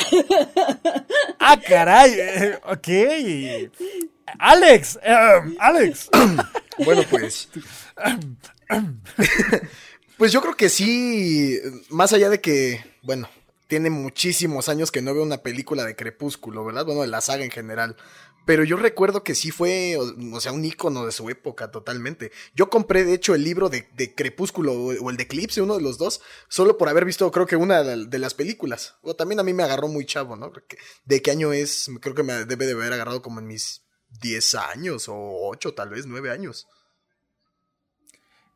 [1.39, 2.13] ah, caray.
[2.17, 3.71] Eh, ok.
[4.39, 6.09] Alex, em, Alex.
[6.85, 7.49] bueno, pues.
[10.17, 13.29] pues yo creo que sí, más allá de que, bueno,
[13.67, 16.85] tiene muchísimos años que no veo una película de Crepúsculo, ¿verdad?
[16.85, 17.95] Bueno, de la saga en general.
[18.45, 22.31] Pero yo recuerdo que sí fue, o, sea, un icono de su época totalmente.
[22.55, 25.97] Yo compré, de hecho, el libro de, Crepúsculo o, el de Eclipse, uno de los
[25.97, 28.95] dos, solo por haber visto, creo que una de, las películas.
[29.01, 30.51] O también a mí me agarró muy chavo, ¿no?
[31.05, 31.89] ¿De qué año es?
[32.01, 33.83] Creo que me debe de haber agarrado como en mis
[34.21, 36.67] 10 años o 8, tal vez 9 años.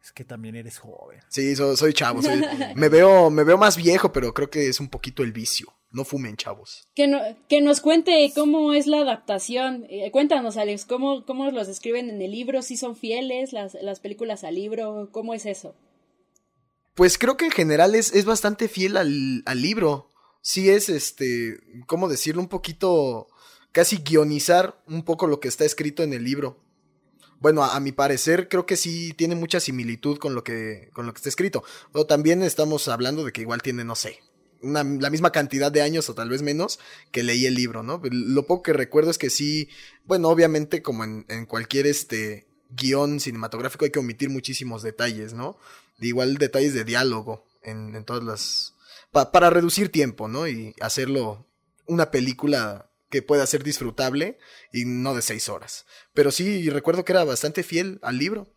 [0.05, 1.19] Es que también eres joven.
[1.29, 2.21] Sí, soy, chavo.
[2.75, 5.73] me, veo, me veo más viejo, pero creo que es un poquito el vicio.
[5.91, 6.87] No fumen, chavos.
[6.93, 9.85] Que, no, que nos cuente cómo es la adaptación.
[9.89, 12.61] Eh, cuéntanos, Alex, ¿cómo, ¿cómo los escriben en el libro?
[12.61, 15.09] ¿Si son fieles las, las películas al libro?
[15.11, 15.73] ¿Cómo es eso?
[16.95, 20.09] Pues creo que en general es, es bastante fiel al, al libro.
[20.41, 22.41] Sí es, este, ¿cómo decirlo?
[22.41, 23.27] Un poquito,
[23.71, 26.61] casi guionizar un poco lo que está escrito en el libro.
[27.39, 31.05] Bueno, a, a, mi parecer creo que sí tiene mucha similitud con lo que, con
[31.05, 31.63] lo que está escrito.
[31.91, 34.19] Pero también estamos hablando de que igual tiene, no sé,
[34.73, 36.79] la misma cantidad de años o tal vez menos
[37.11, 38.01] que leí el libro, ¿no?
[38.03, 39.69] Lo poco que recuerdo es que sí,
[40.05, 45.57] bueno, obviamente como en, cualquier este guion cinematográfico hay que omitir muchísimos detalles, ¿no?
[45.99, 48.73] igual detalles de diálogo en, todas las...
[49.11, 50.47] Pa, para reducir tiempo, ¿no?
[50.47, 51.47] Y hacerlo
[51.87, 54.37] una película que pueda ser disfrutable
[54.73, 55.85] y no de seis horas.
[56.13, 58.47] Pero sí, recuerdo que era bastante fiel al libro.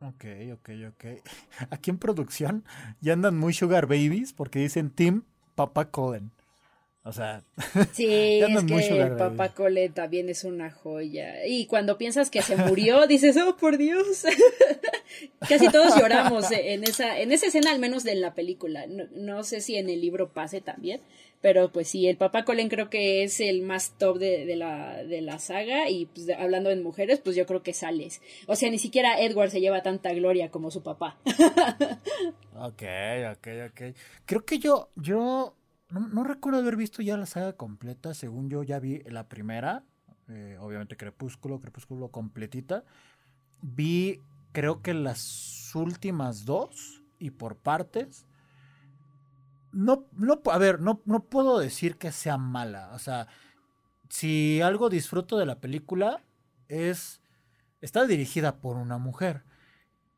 [0.00, 1.04] Ok, ok, ok.
[1.70, 2.64] Aquí en producción
[3.00, 6.32] ya andan muy sugar babies porque dicen Team Papa Colen.
[7.02, 7.42] O sea,
[7.92, 11.46] sí, es que el Papa Colen también es una joya.
[11.46, 14.24] Y cuando piensas que se murió, dices, oh, por Dios.
[15.48, 18.86] Casi todos lloramos en esa, en esa escena, al menos de la película.
[18.86, 21.00] No, no, sé si en el libro pase también,
[21.40, 25.02] pero pues sí, el Papa Colen creo que es el más top de, de la,
[25.02, 25.88] de la saga.
[25.88, 28.20] Y pues, hablando en mujeres, pues yo creo que sales.
[28.46, 31.18] O sea, ni siquiera Edward se lleva tanta gloria como su papá.
[32.56, 32.82] ok,
[33.32, 33.96] ok, ok.
[34.26, 35.54] Creo que yo, yo
[35.88, 38.12] no, no, recuerdo haber visto ya la saga completa.
[38.12, 39.84] Según yo, ya vi la primera.
[40.28, 42.84] Eh, obviamente, Crepúsculo, Crepúsculo completita.
[43.62, 44.20] Vi,
[44.52, 48.26] creo que las últimas dos y por partes.
[49.72, 52.90] No, no, a ver, no, no puedo decir que sea mala.
[52.92, 53.28] O sea,
[54.08, 56.22] si algo disfruto de la película
[56.68, 57.20] es.
[57.80, 59.42] Está dirigida por una mujer.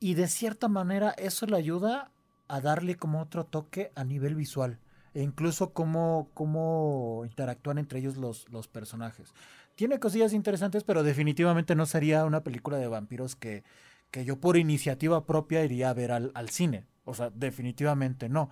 [0.00, 2.10] Y de cierta manera eso le ayuda
[2.48, 4.80] a darle como otro toque a nivel visual
[5.14, 9.34] e incluso cómo, cómo interactúan entre ellos los, los personajes.
[9.74, 13.64] Tiene cosillas interesantes, pero definitivamente no sería una película de vampiros que,
[14.10, 16.86] que yo por iniciativa propia iría a ver al, al cine.
[17.04, 18.50] O sea, definitivamente no.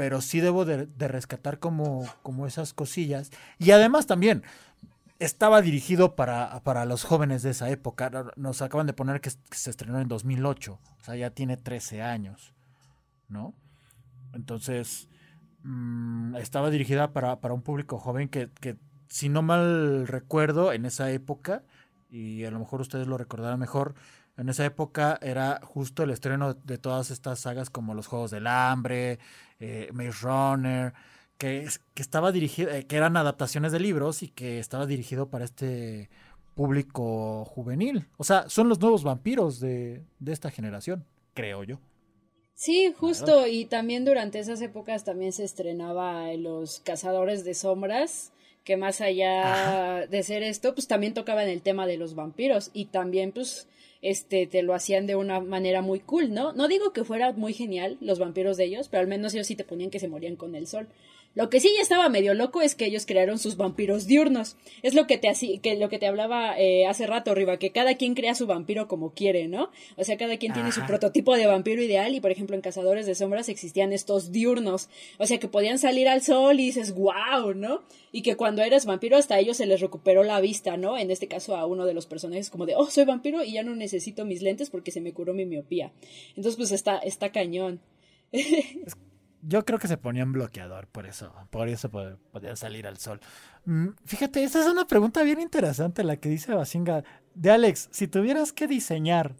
[0.00, 3.30] Pero sí debo de, rescatar como, como esas cosillas.
[3.58, 4.44] Y además también,
[5.18, 8.32] estaba dirigido para, para los jóvenes de esa época.
[8.36, 10.72] Nos acaban de poner que, se estrenó en 2008.
[10.72, 12.54] O sea, ya tiene 13 años.
[13.28, 13.52] ¿No?
[14.32, 15.10] Entonces,
[15.64, 20.86] mmm, estaba dirigida para, para, un público joven que, que, si no mal recuerdo, en
[20.86, 21.62] esa época,
[22.08, 23.96] y a lo mejor ustedes lo recordarán mejor,
[24.40, 28.46] en esa época era justo el estreno de todas estas sagas como Los Juegos del
[28.46, 29.18] Hambre,
[29.58, 30.94] eh, Maze Runner,
[31.36, 35.44] que, que estaba dirigido, eh, que eran adaptaciones de libros y que estaba dirigido para
[35.44, 36.08] este
[36.54, 38.06] público juvenil.
[38.16, 41.78] O sea, son los nuevos vampiros de, de esta generación, creo yo.
[42.54, 48.32] Sí, justo, y también durante esas épocas también se estrenaba Los Cazadores de Sombras,
[48.64, 50.06] que más allá Ajá.
[50.06, 53.66] de ser esto, pues también tocaban el tema de los vampiros y también pues
[54.02, 56.52] este te lo hacían de una manera muy cool, ¿no?
[56.52, 59.56] No digo que fuera muy genial los vampiros de ellos, pero al menos ellos sí
[59.56, 60.86] te ponían que se morían con el sol.
[61.34, 64.56] Lo que sí ya estaba medio loco es que ellos crearon sus vampiros diurnos.
[64.82, 67.70] Es lo que te así, que lo que te hablaba eh, hace rato, Riva, que
[67.70, 69.70] cada quien crea su vampiro como quiere, ¿no?
[69.96, 70.60] O sea, cada quien Ajá.
[70.60, 74.32] tiene su prototipo de vampiro ideal y por ejemplo en Cazadores de Sombras existían estos
[74.32, 74.88] diurnos.
[75.18, 77.82] O sea, que podían salir al sol y dices, wow, ¿no?
[78.10, 80.98] Y que cuando eres vampiro hasta ellos se les recuperó la vista, ¿no?
[80.98, 83.62] En este caso a uno de los personajes como de, oh, soy vampiro y ya
[83.62, 85.92] no necesito mis lentes porque se me curó mi miopía.
[86.30, 87.80] Entonces, pues está, está cañón.
[89.42, 93.20] Yo creo que se ponían bloqueador, por eso, por eso podía salir al sol.
[93.64, 97.04] Mm, fíjate, esa es una pregunta bien interesante la que dice Basinga.
[97.34, 99.34] De Alex, si tuvieras que diseñar,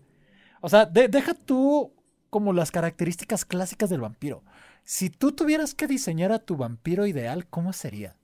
[0.61, 1.93] o sea, de, deja tú
[2.31, 4.43] como las características clásicas del vampiro.
[4.85, 8.17] Si tú tuvieras que diseñar a tu vampiro ideal, ¿cómo sería?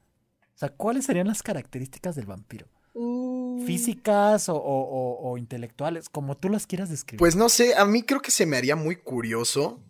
[0.55, 2.69] O sea, ¿cuáles serían las características del vampiro?
[2.95, 3.63] Uh.
[3.67, 7.19] Físicas o, o, o, o intelectuales, como tú las quieras describir.
[7.19, 9.81] Pues no sé, a mí creo que se me haría muy curioso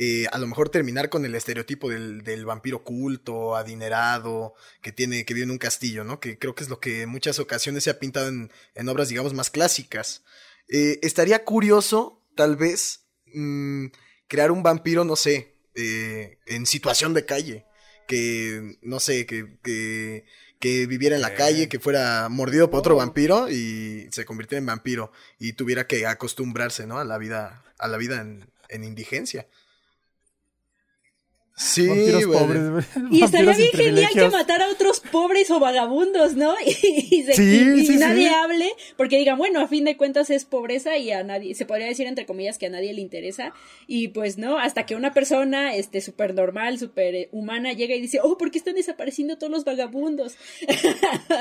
[0.00, 5.24] eh, a lo mejor terminar con el estereotipo del, del, vampiro culto, adinerado, que tiene,
[5.24, 6.20] que vive en un castillo, ¿no?
[6.20, 9.08] Que creo que es lo que en muchas ocasiones se ha pintado en, en obras,
[9.08, 10.22] digamos, más clásicas.
[10.68, 13.86] Eh, estaría curioso, tal vez, mmm,
[14.28, 17.66] crear un vampiro, no sé, eh, en situación de calle.
[18.06, 20.26] Que, no sé, que, que,
[20.60, 24.66] que viviera en la calle, que fuera mordido por otro vampiro y se convirtiera en
[24.66, 26.98] vampiro y tuviera que acostumbrarse, ¿no?
[27.00, 29.48] A la vida, a la vida en, en indigencia.
[31.58, 32.22] Sí, güey.
[32.24, 32.86] pobres.
[33.10, 36.54] Y estaría bien genial que matara a otros pobres o vagabundos, ¿no?
[37.10, 37.42] Y, se- Sí,
[37.76, 38.34] y- y sí, nadie sí.
[38.34, 41.86] hable, porque digan, bueno, a fin de cuentas es pobreza y a nadie, se podría
[41.88, 43.52] decir entre comillas que a nadie le interesa.
[43.86, 48.20] Y pues no, hasta que una persona, este, súper normal, súper humana, llega y dice,
[48.22, 50.36] oh, ¿por qué están desapareciendo todos los vagabundos?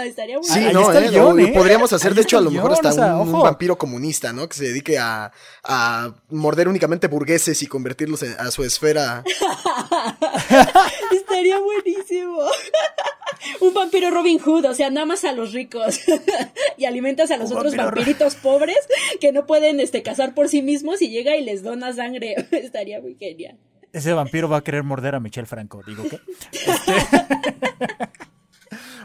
[0.06, 1.10] estaría muy Sí, Ahí no, ¿eh?
[1.10, 1.52] guion, ¿eh?
[1.54, 4.48] podríamos hacer, Ahí de hecho, a lo mejor hasta o sea, un, vampiro comunista, ¿no?
[4.50, 5.32] Que se dedique a,
[5.64, 9.24] a morder únicamente burgueses y convertirlos en- a su esfera.
[11.12, 12.40] Estaría buenísimo.
[13.62, 16.00] Un vampiro Robin Hood, o sea, nada más a los ricos.
[16.78, 18.78] y alimentas a los Un otros vampiro- vampiritos pobres
[19.22, 22.36] que no pueden este, cazar por sí mismos y llega y les dona sangre.
[22.52, 23.58] Estaría muy genial.
[23.94, 26.20] Ese vampiro va a querer morder a Michelle Franco, digo que.
[26.52, 26.94] Este-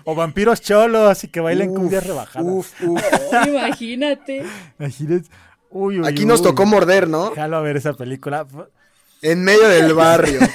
[0.05, 2.45] o vampiros cholos y que bailen cumbias rebajadas.
[2.53, 3.01] Uf, uf.
[3.33, 4.45] Oh, imagínate.
[4.79, 5.29] Imagínate.
[5.71, 6.47] Uy, uy, Aquí nos uy.
[6.49, 7.31] tocó morder, ¿no?
[7.35, 8.47] Jalo a ver esa película.
[9.23, 10.41] En medio del barrio.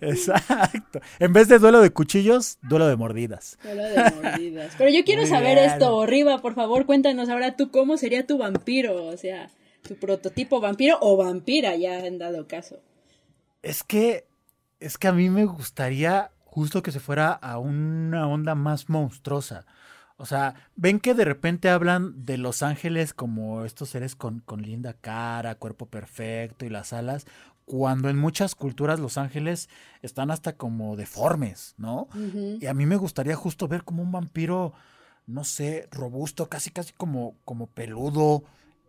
[0.00, 1.00] Exacto.
[1.18, 3.58] En vez de duelo de cuchillos, duelo de mordidas.
[3.62, 4.74] Solo de mordidas.
[4.76, 5.70] Pero yo quiero Muy saber bien.
[5.70, 9.48] esto, Riva, por favor, cuéntanos ahora tú cómo sería tu vampiro, o sea,
[9.86, 12.80] tu prototipo vampiro o vampira, ya han dado caso.
[13.62, 14.26] Es que,
[14.80, 19.66] es que a mí me gustaría justo que se fuera a una onda más monstruosa.
[20.20, 24.62] O sea, ven que de repente hablan de los ángeles como estos seres con, con
[24.62, 27.24] linda cara, cuerpo perfecto y las alas,
[27.64, 29.68] cuando en muchas culturas los ángeles
[30.02, 32.08] están hasta como deformes, ¿no?
[32.60, 34.72] Y a mí me gustaría justo ver como un vampiro,
[35.26, 38.42] no sé, robusto, casi casi como, como peludo,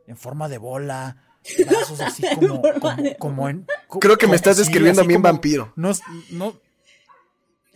[0.07, 1.17] en forma de bola,
[1.63, 3.67] brazos así como, como, como en...
[3.87, 5.73] co- Creo que me estás sí, describiendo a mí en como- vampiro.
[5.75, 5.91] No,
[6.31, 6.55] no.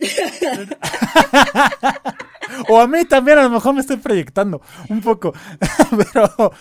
[2.68, 5.32] o a mí también, a lo mejor me estoy proyectando un poco.
[6.12, 6.52] pero,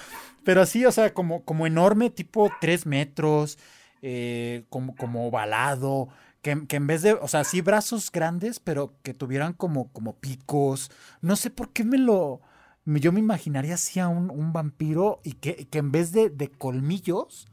[0.44, 3.58] pero sí, o sea, como, como enorme, tipo tres metros,
[4.02, 6.10] eh, como, como ovalado.
[6.42, 10.18] Que, que en vez de, o sea, sí brazos grandes, pero que tuvieran como, como
[10.18, 10.92] picos.
[11.22, 12.42] No sé por qué me lo.
[12.86, 17.48] Yo me imaginaría así a un, vampiro y que, que en vez de, de colmillos,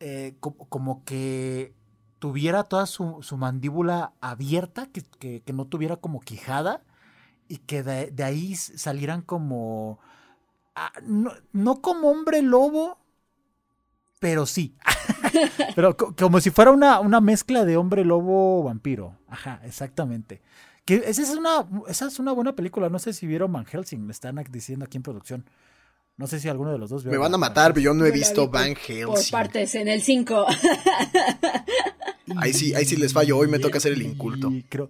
[0.00, 1.74] eh, co- como que
[2.18, 6.82] tuviera toda su, su mandíbula abierta, que- que no tuviera como quijada,
[7.52, 9.98] y que de, de ahí salieran como.
[10.74, 12.98] ah, no, no como hombre lobo,
[14.20, 14.74] pero sí.
[15.74, 19.18] pero co- como si fuera una, una mezcla de hombre lobo vampiro.
[19.28, 20.40] Ajá, exactamente.
[20.84, 22.88] Que esa es una, esa es una buena película.
[22.88, 25.44] No sé si vieron Van Helsing, me están diciendo aquí en producción.
[26.16, 28.04] No sé si alguno de los dos vio Me van a matar, pero yo no
[28.04, 29.30] he visto vi por- Van Por Helsing.
[29.32, 30.46] partes, en el 5.
[32.36, 33.36] Ahí sí, ahí sí les fallo.
[33.36, 34.50] Hoy me toca hacer el inculto.
[34.50, 34.88] Y creo-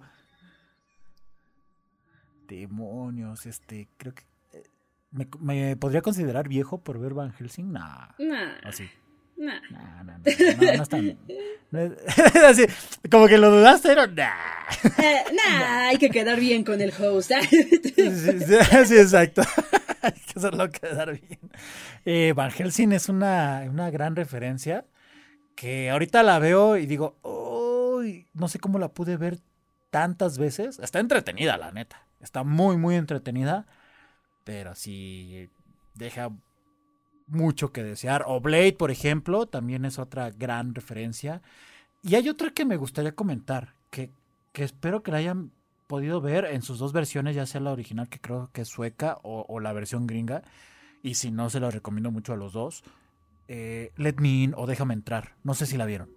[2.61, 4.23] Demonios, este, creo que.
[4.53, 4.63] eh,
[5.11, 7.73] ¿Me, me podría considerar viejo por ver Van Helsing?
[7.73, 8.09] Nah.
[8.19, 8.89] nah, Así.
[9.37, 9.61] nah.
[9.71, 11.19] No, no, no, no, no es tan-
[11.71, 11.93] no es-
[12.45, 12.65] así,
[13.11, 14.33] como que lo dudaste, pero nah.
[15.03, 17.33] Eh, nah, hay que quedar bien con el host.
[17.51, 17.63] Sí,
[17.95, 19.43] sí, sí, sí, exacto.
[20.03, 21.39] Hay que hacerlo quedar bien.
[22.05, 24.85] Eh, Van Helsing es una, una gran referencia
[25.55, 29.39] que ahorita la veo y digo, "Uy, no sé cómo la pude ver
[29.91, 30.79] tantas veces.
[30.81, 32.03] Está entretenida, la neta.
[32.23, 33.67] Está muy, muy entretenida,
[34.45, 35.49] pero sí
[35.95, 36.31] deja
[37.27, 38.25] mucho que desear.
[38.27, 41.43] O Blade, por ejemplo, también es otra gran referencia.
[42.03, 44.11] Y hay otra que me gustaría comentar, que,
[44.53, 45.51] que espero que la hayan
[45.87, 49.19] podido ver en sus dos versiones, ya sea la original, que creo que es sueca,
[49.23, 50.43] o, o la versión gringa.
[51.03, 52.83] Y si no, se la recomiendo mucho a los dos.
[53.49, 55.35] Eh, Let Me In o Déjame Entrar.
[55.45, 56.09] No sé si la vieron.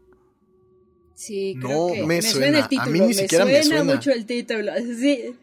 [1.14, 2.38] Sí, No creo que me me suena.
[2.46, 2.92] suena el A título.
[2.92, 3.84] mí ni siquiera me suena.
[3.96, 4.72] mucho el título.
[5.00, 5.36] Sí.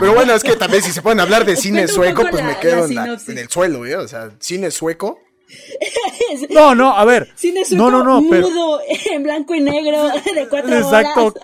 [0.00, 2.58] Pero bueno, es que también si se pueden hablar de cine sueco, pues la- me
[2.58, 3.28] quedo la en, la- sinopsis.
[3.28, 3.96] en el suelo, ¿eh?
[3.96, 5.20] O sea, cine sueco.
[6.50, 7.30] No, no, a ver.
[7.36, 8.48] Cine no, no, no, pero.
[8.48, 8.80] mudo,
[9.12, 11.26] en blanco y negro, de cuatro Exacto.
[11.26, 11.42] horas.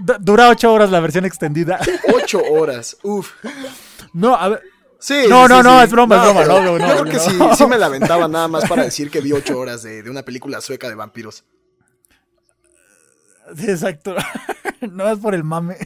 [0.00, 1.78] D- Dura ocho horas la versión extendida.
[2.14, 2.96] Ocho horas.
[3.02, 3.32] Uf.
[4.12, 4.62] No, a ver.
[4.98, 5.14] Sí.
[5.28, 7.12] No, sí, no, sí, no, es broma, es broma, no, no, Yo no, creo que
[7.36, 7.54] no.
[7.54, 10.10] sí, sí me la aventaba nada más para decir que vi ocho horas de, de
[10.10, 11.44] una película sueca de vampiros.
[13.56, 14.14] Sí, exacto.
[14.80, 15.76] no es por el mame.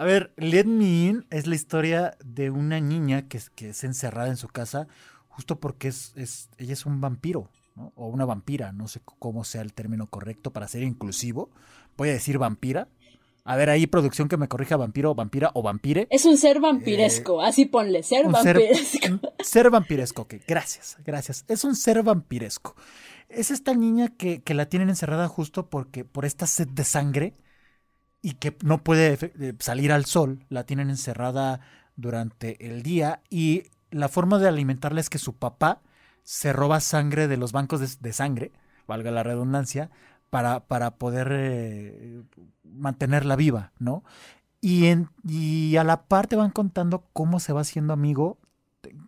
[0.00, 3.82] A ver, Let Me In es la historia de una niña que, es- que es
[3.82, 4.86] encerrada en su casa
[5.26, 7.92] justo porque es, es- ella es un vampiro, ¿no?
[7.96, 11.50] O una vampira, no sé cómo sea el término correcto para ser inclusivo.
[11.96, 12.86] Voy a decir vampira.
[13.44, 16.06] A ver, ahí producción que me corrija vampiro, vampira o vampire.
[16.10, 19.18] Es un ser vampiresco, así ponle, ser vampiresco.
[19.42, 21.44] ser vampiresco, ok, gracias, gracias.
[21.48, 22.76] Es un ser vampiresco.
[23.28, 27.34] Es esta niña que, que la tienen encerrada justo porque por esta sed de sangre
[28.28, 31.60] y que no puede eh, salir al sol, la tienen encerrada
[31.96, 35.80] durante el día y la forma de alimentarla es que su papá
[36.24, 38.52] se roba sangre de los bancos de, de sangre
[38.88, 39.90] valga la redundancia,
[40.30, 42.22] para, para poder eh,
[42.64, 44.02] mantenerla viva, ¿no?
[44.60, 48.38] Y, en, y a la parte van contando cómo se va haciendo amigo,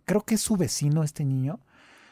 [0.05, 1.59] creo que es su vecino este niño,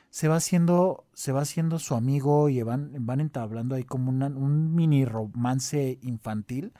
[0.09, 4.73] se va haciendo, se va haciendo su amigo y van, van entablando ahí como un
[4.73, 6.73] mini romance infantil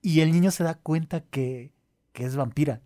[0.00, 1.72] y el niño se da cuenta que,
[2.12, 2.80] que es vampira.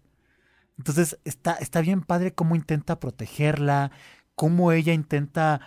[0.76, 3.90] Entonces está, está bien padre cómo intenta protegerla,
[4.34, 5.60] cómo ella intenta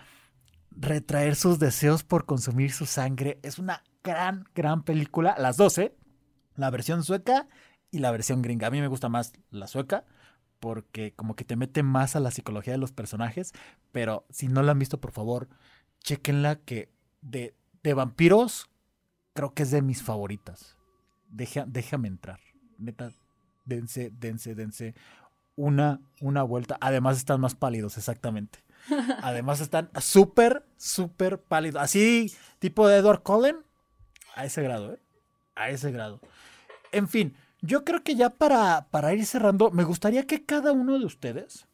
[0.72, 3.40] retraer sus deseos por consumir su sangre.
[3.44, 5.36] Es una gran, gran película.
[5.38, 5.96] Las dos, ¿eh?
[6.56, 7.48] La versión sueca
[7.92, 8.68] y la versión gringa.
[8.68, 10.06] A mí me gusta más la sueca
[10.62, 13.52] porque como que te mete más a la psicología de los personajes.
[13.92, 15.50] Pero si no la han visto, por favor,
[16.00, 16.90] chequenla que
[17.22, 17.54] de,
[17.84, 18.70] de vampiros
[19.34, 20.78] creo que es de mis favoritas.
[21.28, 22.40] déjame entrar.
[22.78, 23.12] Neta,
[23.66, 24.96] dense, dense, dense
[25.56, 26.78] una, una vuelta.
[26.80, 28.60] Además están más pálidos, exactamente.
[29.24, 31.82] Además están súper, súper pálidos.
[31.82, 33.58] Así, tipo de Edward Cullen.
[34.36, 35.00] A ese grado, ¿eh?
[35.56, 36.22] A ese grado.
[36.92, 41.00] En fin, yo creo que ya para, para ir cerrando, me gustaría que cada uno
[41.00, 41.68] de ustedes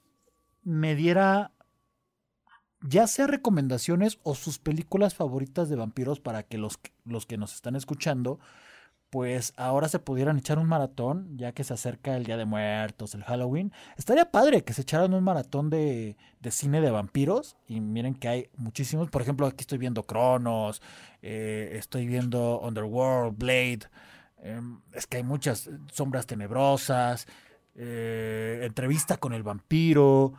[0.63, 1.51] me diera
[2.81, 7.55] ya sea recomendaciones o sus películas favoritas de vampiros para que los, los que nos
[7.55, 8.39] están escuchando
[9.09, 13.15] pues ahora se pudieran echar un maratón, ya que se acerca el Día de Muertos,
[13.15, 13.71] el Halloween.
[13.95, 17.55] Estaría padre que se echaran un maratón de, de cine de vampiros.
[17.67, 19.09] Y miren que hay muchísimos.
[19.09, 20.81] Por ejemplo, aquí estoy viendo Cronos,
[21.21, 23.89] eh, estoy viendo Underworld, Blade.
[24.41, 27.27] Em, es que hay muchas sombras tenebrosas.
[27.75, 30.33] Eh, entrevista con el vampiro.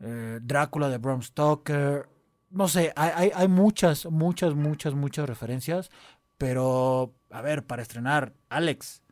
[0.00, 2.08] Eh, Drácula de Bram Stoker.
[2.50, 5.90] No sé, hay, hay, hay muchas, muchas, muchas, muchas referencias.
[6.38, 9.02] Pero, a ver, para estrenar, Alex,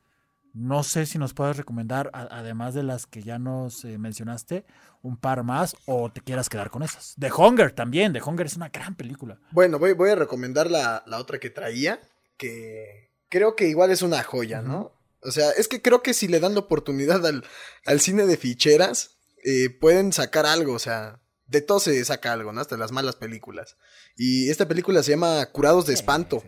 [0.55, 4.65] no sé si nos puedes recomendar, además de las que ya nos eh, mencionaste,
[5.03, 7.15] un par más o te quieras quedar con esas.
[7.19, 9.39] The Hunger también, The Hunger es una gran película.
[9.53, 12.01] Bueno, voy, voy a recomendar la, otra que traía,
[12.37, 14.93] que creo que igual es una joya, ¿no?
[15.23, 17.45] O sea, es que creo que si le dan la oportunidad al,
[17.85, 22.53] al cine de ficheras, eh, pueden sacar algo, o sea, de todo se saca algo,
[22.53, 22.61] ¿no?
[22.61, 23.77] Hasta las malas películas.
[24.17, 26.45] Y esta película se llama Curados de Espanto.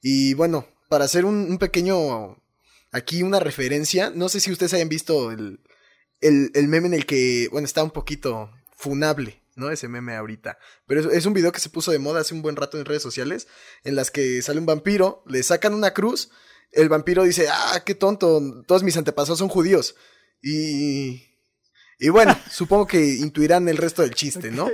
[0.00, 2.42] Y bueno, para hacer un, pequeño,
[2.90, 5.60] aquí una referencia, no sé si ustedes hayan visto el,
[6.20, 9.70] el, meme en el que, bueno, está un poquito funable, ¿no?
[9.70, 10.58] Ese meme ahorita.
[10.86, 13.02] Pero es, un video que se puso de moda hace un buen rato en redes
[13.02, 13.48] sociales,
[13.84, 16.30] en las que sale un vampiro, le sacan una cruz,
[16.70, 19.94] el vampiro dice, ah, qué tonto, todos mis antepasados son judíos.
[20.42, 21.28] Y...
[21.98, 24.68] Y bueno, supongo que intuirán el resto del chiste, ¿no?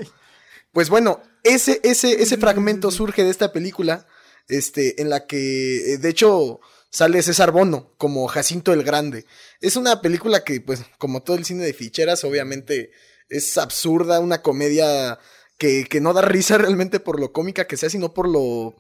[0.73, 4.07] Pues bueno, ese, ese, ese fragmento surge de esta película
[4.49, 6.61] este, en la que, eh, de hecho,
[6.91, 9.27] sale César Bono como Jacinto el Grande.
[9.61, 12.93] Es una película que, pues, como todo el cine de ficheras, obviamente
[13.29, 15.19] es absurda, una comedia
[15.59, 18.77] que, que no da risa realmente por lo cómica que sea, sino por lo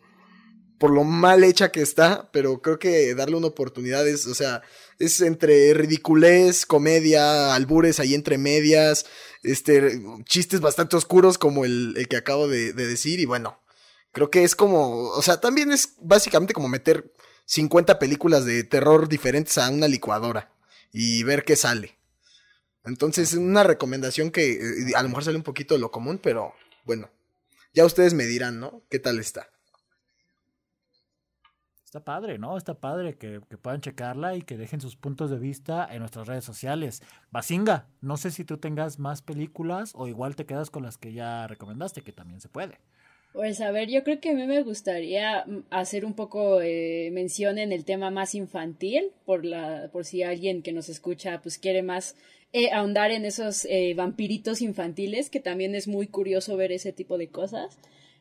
[0.79, 4.63] por lo mal hecha que está, pero creo que darle una oportunidad es, o sea,
[5.01, 9.05] es entre ridiculez, comedia, albures ahí entre medias,
[9.43, 13.59] este, chistes bastante oscuros como el, el que acabo de, de decir, y bueno,
[14.13, 17.13] Creo que es como, o sea, también es básicamente como meter
[17.45, 20.53] 50 películas de terror diferentes a una licuadora
[20.93, 21.98] y ver qué sale.
[22.89, 26.55] Entonces, una recomendación que eh, a lo mejor sale un poquito de lo común, pero
[26.85, 27.11] bueno,
[27.75, 28.83] ya ustedes me dirán, ¿no?
[28.91, 29.49] ¿Qué tal está?
[31.85, 32.59] Está padre, ¿no?
[32.59, 36.27] Está padre que, que, puedan checarla y que dejen sus puntos de vista en nuestras
[36.27, 37.03] redes sociales.
[37.31, 41.13] Basinga, no sé si tú tengas más películas o igual te quedas con las que
[41.15, 42.79] ya recomendaste, que también se puede.
[43.33, 47.11] Pues a ver, yo creo que a mí me gustaría mm, hacer un poco eh,
[47.13, 51.59] mención en el tema más infantil, por, la, por si alguien que nos escucha pues
[51.59, 52.17] quiere más
[52.53, 57.19] eh, ahondar en esos eh, vampiritos infantiles, que también es muy curioso ver ese tipo
[57.19, 57.79] de cosas.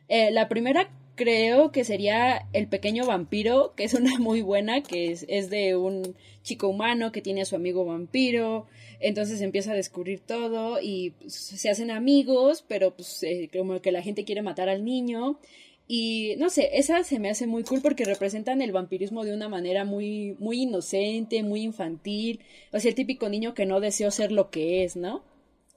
[0.10, 5.12] Eh, la primera creo que sería El pequeño vampiro, que es una muy buena, que
[5.12, 8.68] es, es, de un chico humano que tiene a su amigo vampiro,
[9.00, 14.02] entonces empieza a descubrir todo y pues, se hacen amigos, pero pues como que la
[14.02, 15.40] gente quiere matar al niño.
[15.88, 19.48] Y no sé, esa se me hace muy cool porque representan el vampirismo de una
[19.48, 22.42] manera muy, muy inocente, muy infantil.
[22.74, 25.24] O sea, el típico niño que no deseó ser lo que es, ¿no?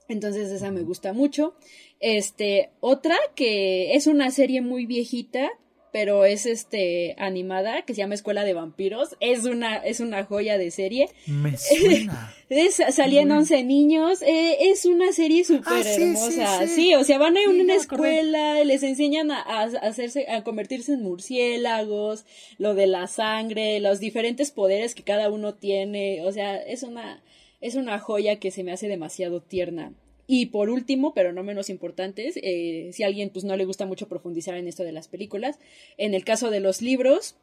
[0.09, 1.55] Entonces esa me gusta mucho.
[2.01, 5.49] Este, otra que es una serie muy viejita,
[5.91, 9.15] pero es este animada que se llama Escuela de Vampiros.
[9.19, 11.09] Es una, es una joya de serie.
[11.25, 12.33] Me suena.
[12.91, 14.21] salían 11 niños.
[14.21, 16.67] Eh, es una serie súper ah, hermosa.
[16.67, 21.03] Sí, o sea, van a una escuela, les enseñan a, a, hacerse, a convertirse en
[21.03, 22.25] murciélagos,
[22.57, 26.21] lo de la sangre, los diferentes poderes que cada uno tiene.
[26.23, 27.21] O sea, es una,
[27.59, 29.93] es una joya que se me hace demasiado tierna.
[30.33, 33.85] Y por último, pero no menos importantes, eh, si a alguien pues no le gusta
[33.85, 35.59] mucho profundizar en esto de las películas,
[35.97, 37.35] en el caso de los libros,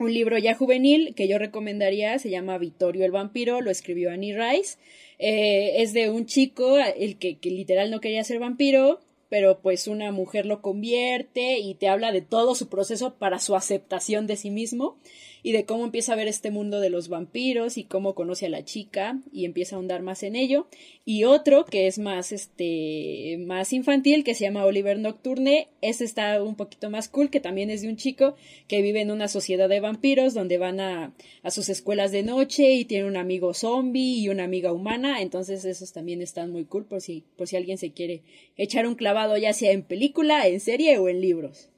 [0.00, 4.36] un libro ya juvenil que yo recomendaría se llama Vittorio el vampiro, lo escribió Annie
[4.36, 4.78] Rice.
[5.20, 9.86] Eh, es de un chico el que, que literal no quería ser vampiro, pero pues
[9.86, 14.34] una mujer lo convierte y te habla de todo su proceso para su aceptación de
[14.36, 14.98] sí mismo
[15.44, 18.48] y de cómo empieza a ver este mundo de los vampiros y cómo conoce a
[18.48, 20.68] la chica y empieza a ahondar más en ello.
[21.04, 26.42] Y otro que es más, este, más infantil, que se llama Oliver Nocturne, ese está
[26.42, 28.36] un poquito más cool, que también es de un chico
[28.68, 32.72] que vive en una sociedad de vampiros donde van a, a sus escuelas de noche
[32.72, 36.86] y tiene un amigo zombie y una amiga humana, entonces esos también están muy cool
[36.86, 38.22] por si, por si alguien se quiere
[38.56, 41.68] echar un clavado ya sea en película, en serie o en libros.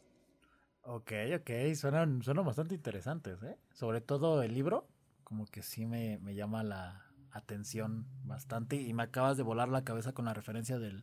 [0.89, 3.59] Ok, ok, suenan, suenan bastante interesantes, ¿eh?
[3.72, 4.87] Sobre todo el libro,
[5.24, 9.82] como que sí me, me llama la atención bastante y me acabas de volar la
[9.82, 11.03] cabeza con la referencia del,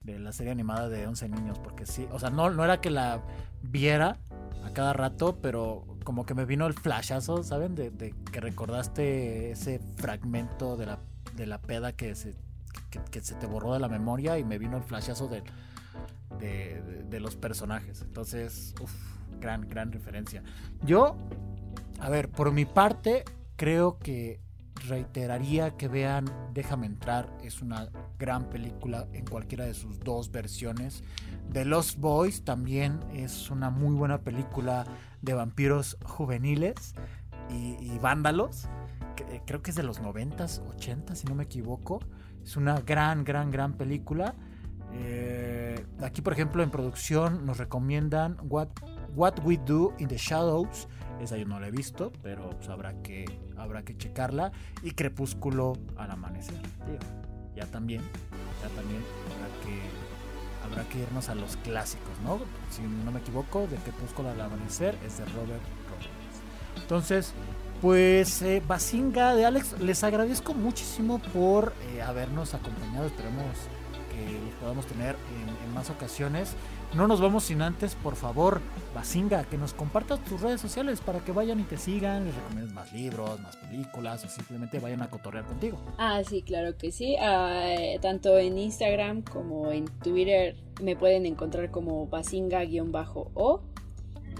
[0.00, 2.88] de la serie animada de 11 niños, porque sí, o sea, no, no era que
[2.88, 3.22] la
[3.60, 4.18] viera
[4.64, 7.74] a cada rato, pero como que me vino el flashazo, ¿saben?
[7.74, 11.00] De, de que recordaste ese fragmento de la,
[11.36, 12.34] de la peda que se,
[13.10, 15.42] que, se te borró de la memoria y me vino el flashazo de,
[16.38, 18.02] de, los personajes.
[18.02, 18.92] Entonces, uff,
[19.40, 20.42] gran, gran referencia.
[20.84, 21.16] Yo,
[22.00, 23.24] a ver, por mi parte,
[23.56, 24.40] creo que
[24.86, 26.26] reiteraría que vean
[26.58, 31.04] Déjame entrar, es una gran película en cualquiera de sus dos versiones.
[31.52, 34.84] The Lost Boys también es una muy buena película
[35.22, 36.94] de vampiros juveniles
[37.48, 38.68] y, vándalos.
[39.46, 42.00] Creo que es de los 90s, 80 si no me equivoco.
[42.42, 44.34] Es una gran, gran, gran película.
[44.92, 48.68] Eh, aquí, por ejemplo, en producción nos recomiendan What
[49.14, 50.88] What We Do in the Shadows.
[51.20, 53.24] Esa yo no la he visto, pero pues, habrá, que,
[53.56, 54.52] habrá que checarla.
[54.82, 56.60] Y Crepúsculo al amanecer.
[57.56, 58.02] Ya también,
[58.62, 59.02] ya también
[60.64, 62.38] habrá que, irnos a los clásicos, ¿no?
[62.70, 66.82] Si no me equivoco, de Crepúsculo al amanecer es de Robert Roberts.
[66.82, 67.32] Entonces,
[67.80, 73.06] pues eh, Basinga de Alex, les agradezco muchísimo por eh, habernos acompañado.
[73.06, 73.44] Esperemos
[74.18, 75.16] los podamos tener
[75.64, 76.54] en, más ocasiones.
[76.94, 78.60] No nos vamos sin antes, por favor,
[78.94, 82.72] Basinga, que nos compartas tus redes sociales para que vayan y te sigan, les recomiendes
[82.72, 85.78] más libros, más películas o simplemente vayan a cotorrear contigo.
[85.98, 87.16] Ah, sí, claro que sí.
[87.20, 93.62] Uh, tanto en Instagram como en Twitter me pueden encontrar como Basinga-o.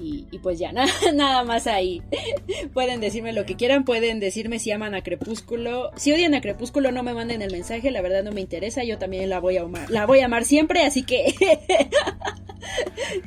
[0.01, 2.03] Y, y, pues ya, nada, nada más ahí.
[2.75, 5.91] pueden decirme lo que quieran, pueden decirme si aman a Crepúsculo.
[5.97, 8.99] Si odian a Crepúsculo, no me manden el mensaje, la verdad no me interesa, yo
[8.99, 11.35] también la voy a amar, la voy a amar siempre, así que...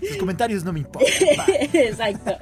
[0.08, 1.12] Sus comentarios no me importan.
[1.74, 2.38] Exacto.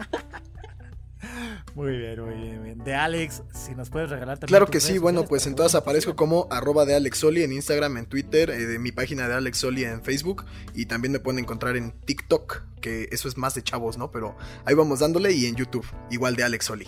[1.76, 2.80] Muy bien, muy bien, bien.
[2.80, 4.50] De Alex, si nos puedes regalar también.
[4.50, 7.98] Claro que sí, bueno, pues en todas aparezco como arroba de Alex Soli en Instagram,
[7.98, 11.40] en Twitter, eh, de mi página de Alex Soli en Facebook y también me pueden
[11.40, 14.12] encontrar en TikTok, que eso es más de chavos, ¿no?
[14.12, 16.88] Pero ahí vamos dándole y en YouTube, igual de Alex Soli.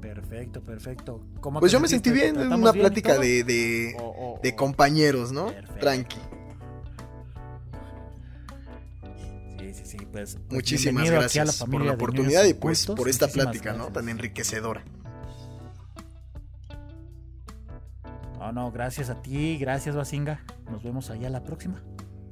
[0.00, 1.24] Perfecto, perfecto.
[1.60, 5.46] pues yo me sentí bien en una plática de, de, oh, oh, de, compañeros, ¿no?
[5.46, 5.78] Perfecto.
[5.78, 6.18] Tranqui.
[10.12, 13.86] Pues Muchísimas gracias la por la oportunidad y pues por esta plática, gracias.
[13.88, 13.92] ¿no?
[13.92, 14.84] Tan enriquecedora.
[18.38, 20.42] No, no, gracias a ti, gracias Basinga.
[20.70, 21.82] Nos vemos allá la próxima.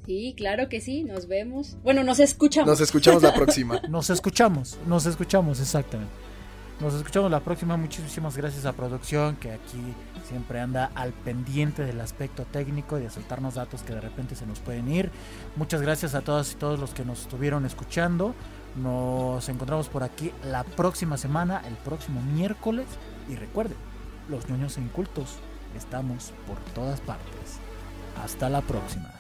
[0.07, 1.77] Sí, claro que sí, nos vemos.
[1.83, 2.67] Bueno, nos escuchamos.
[2.69, 3.81] Nos escuchamos la próxima.
[3.89, 6.28] nos escuchamos, nos escuchamos, exactamente.
[6.81, 7.77] Nos escuchamos la próxima.
[7.77, 9.95] Muchísimas gracias a producción que aquí
[10.29, 14.47] siempre anda al pendiente del aspecto técnico y de soltarnos datos que de repente se
[14.47, 15.11] nos pueden ir.
[15.57, 18.33] Muchas gracias a todas y todos los que nos estuvieron escuchando.
[18.77, 22.87] Nos encontramos por aquí la próxima semana, el próximo miércoles.
[23.29, 23.77] Y recuerden,
[24.29, 25.39] los niños incultos
[25.77, 27.59] estamos por todas partes.
[28.23, 29.15] Hasta la próxima.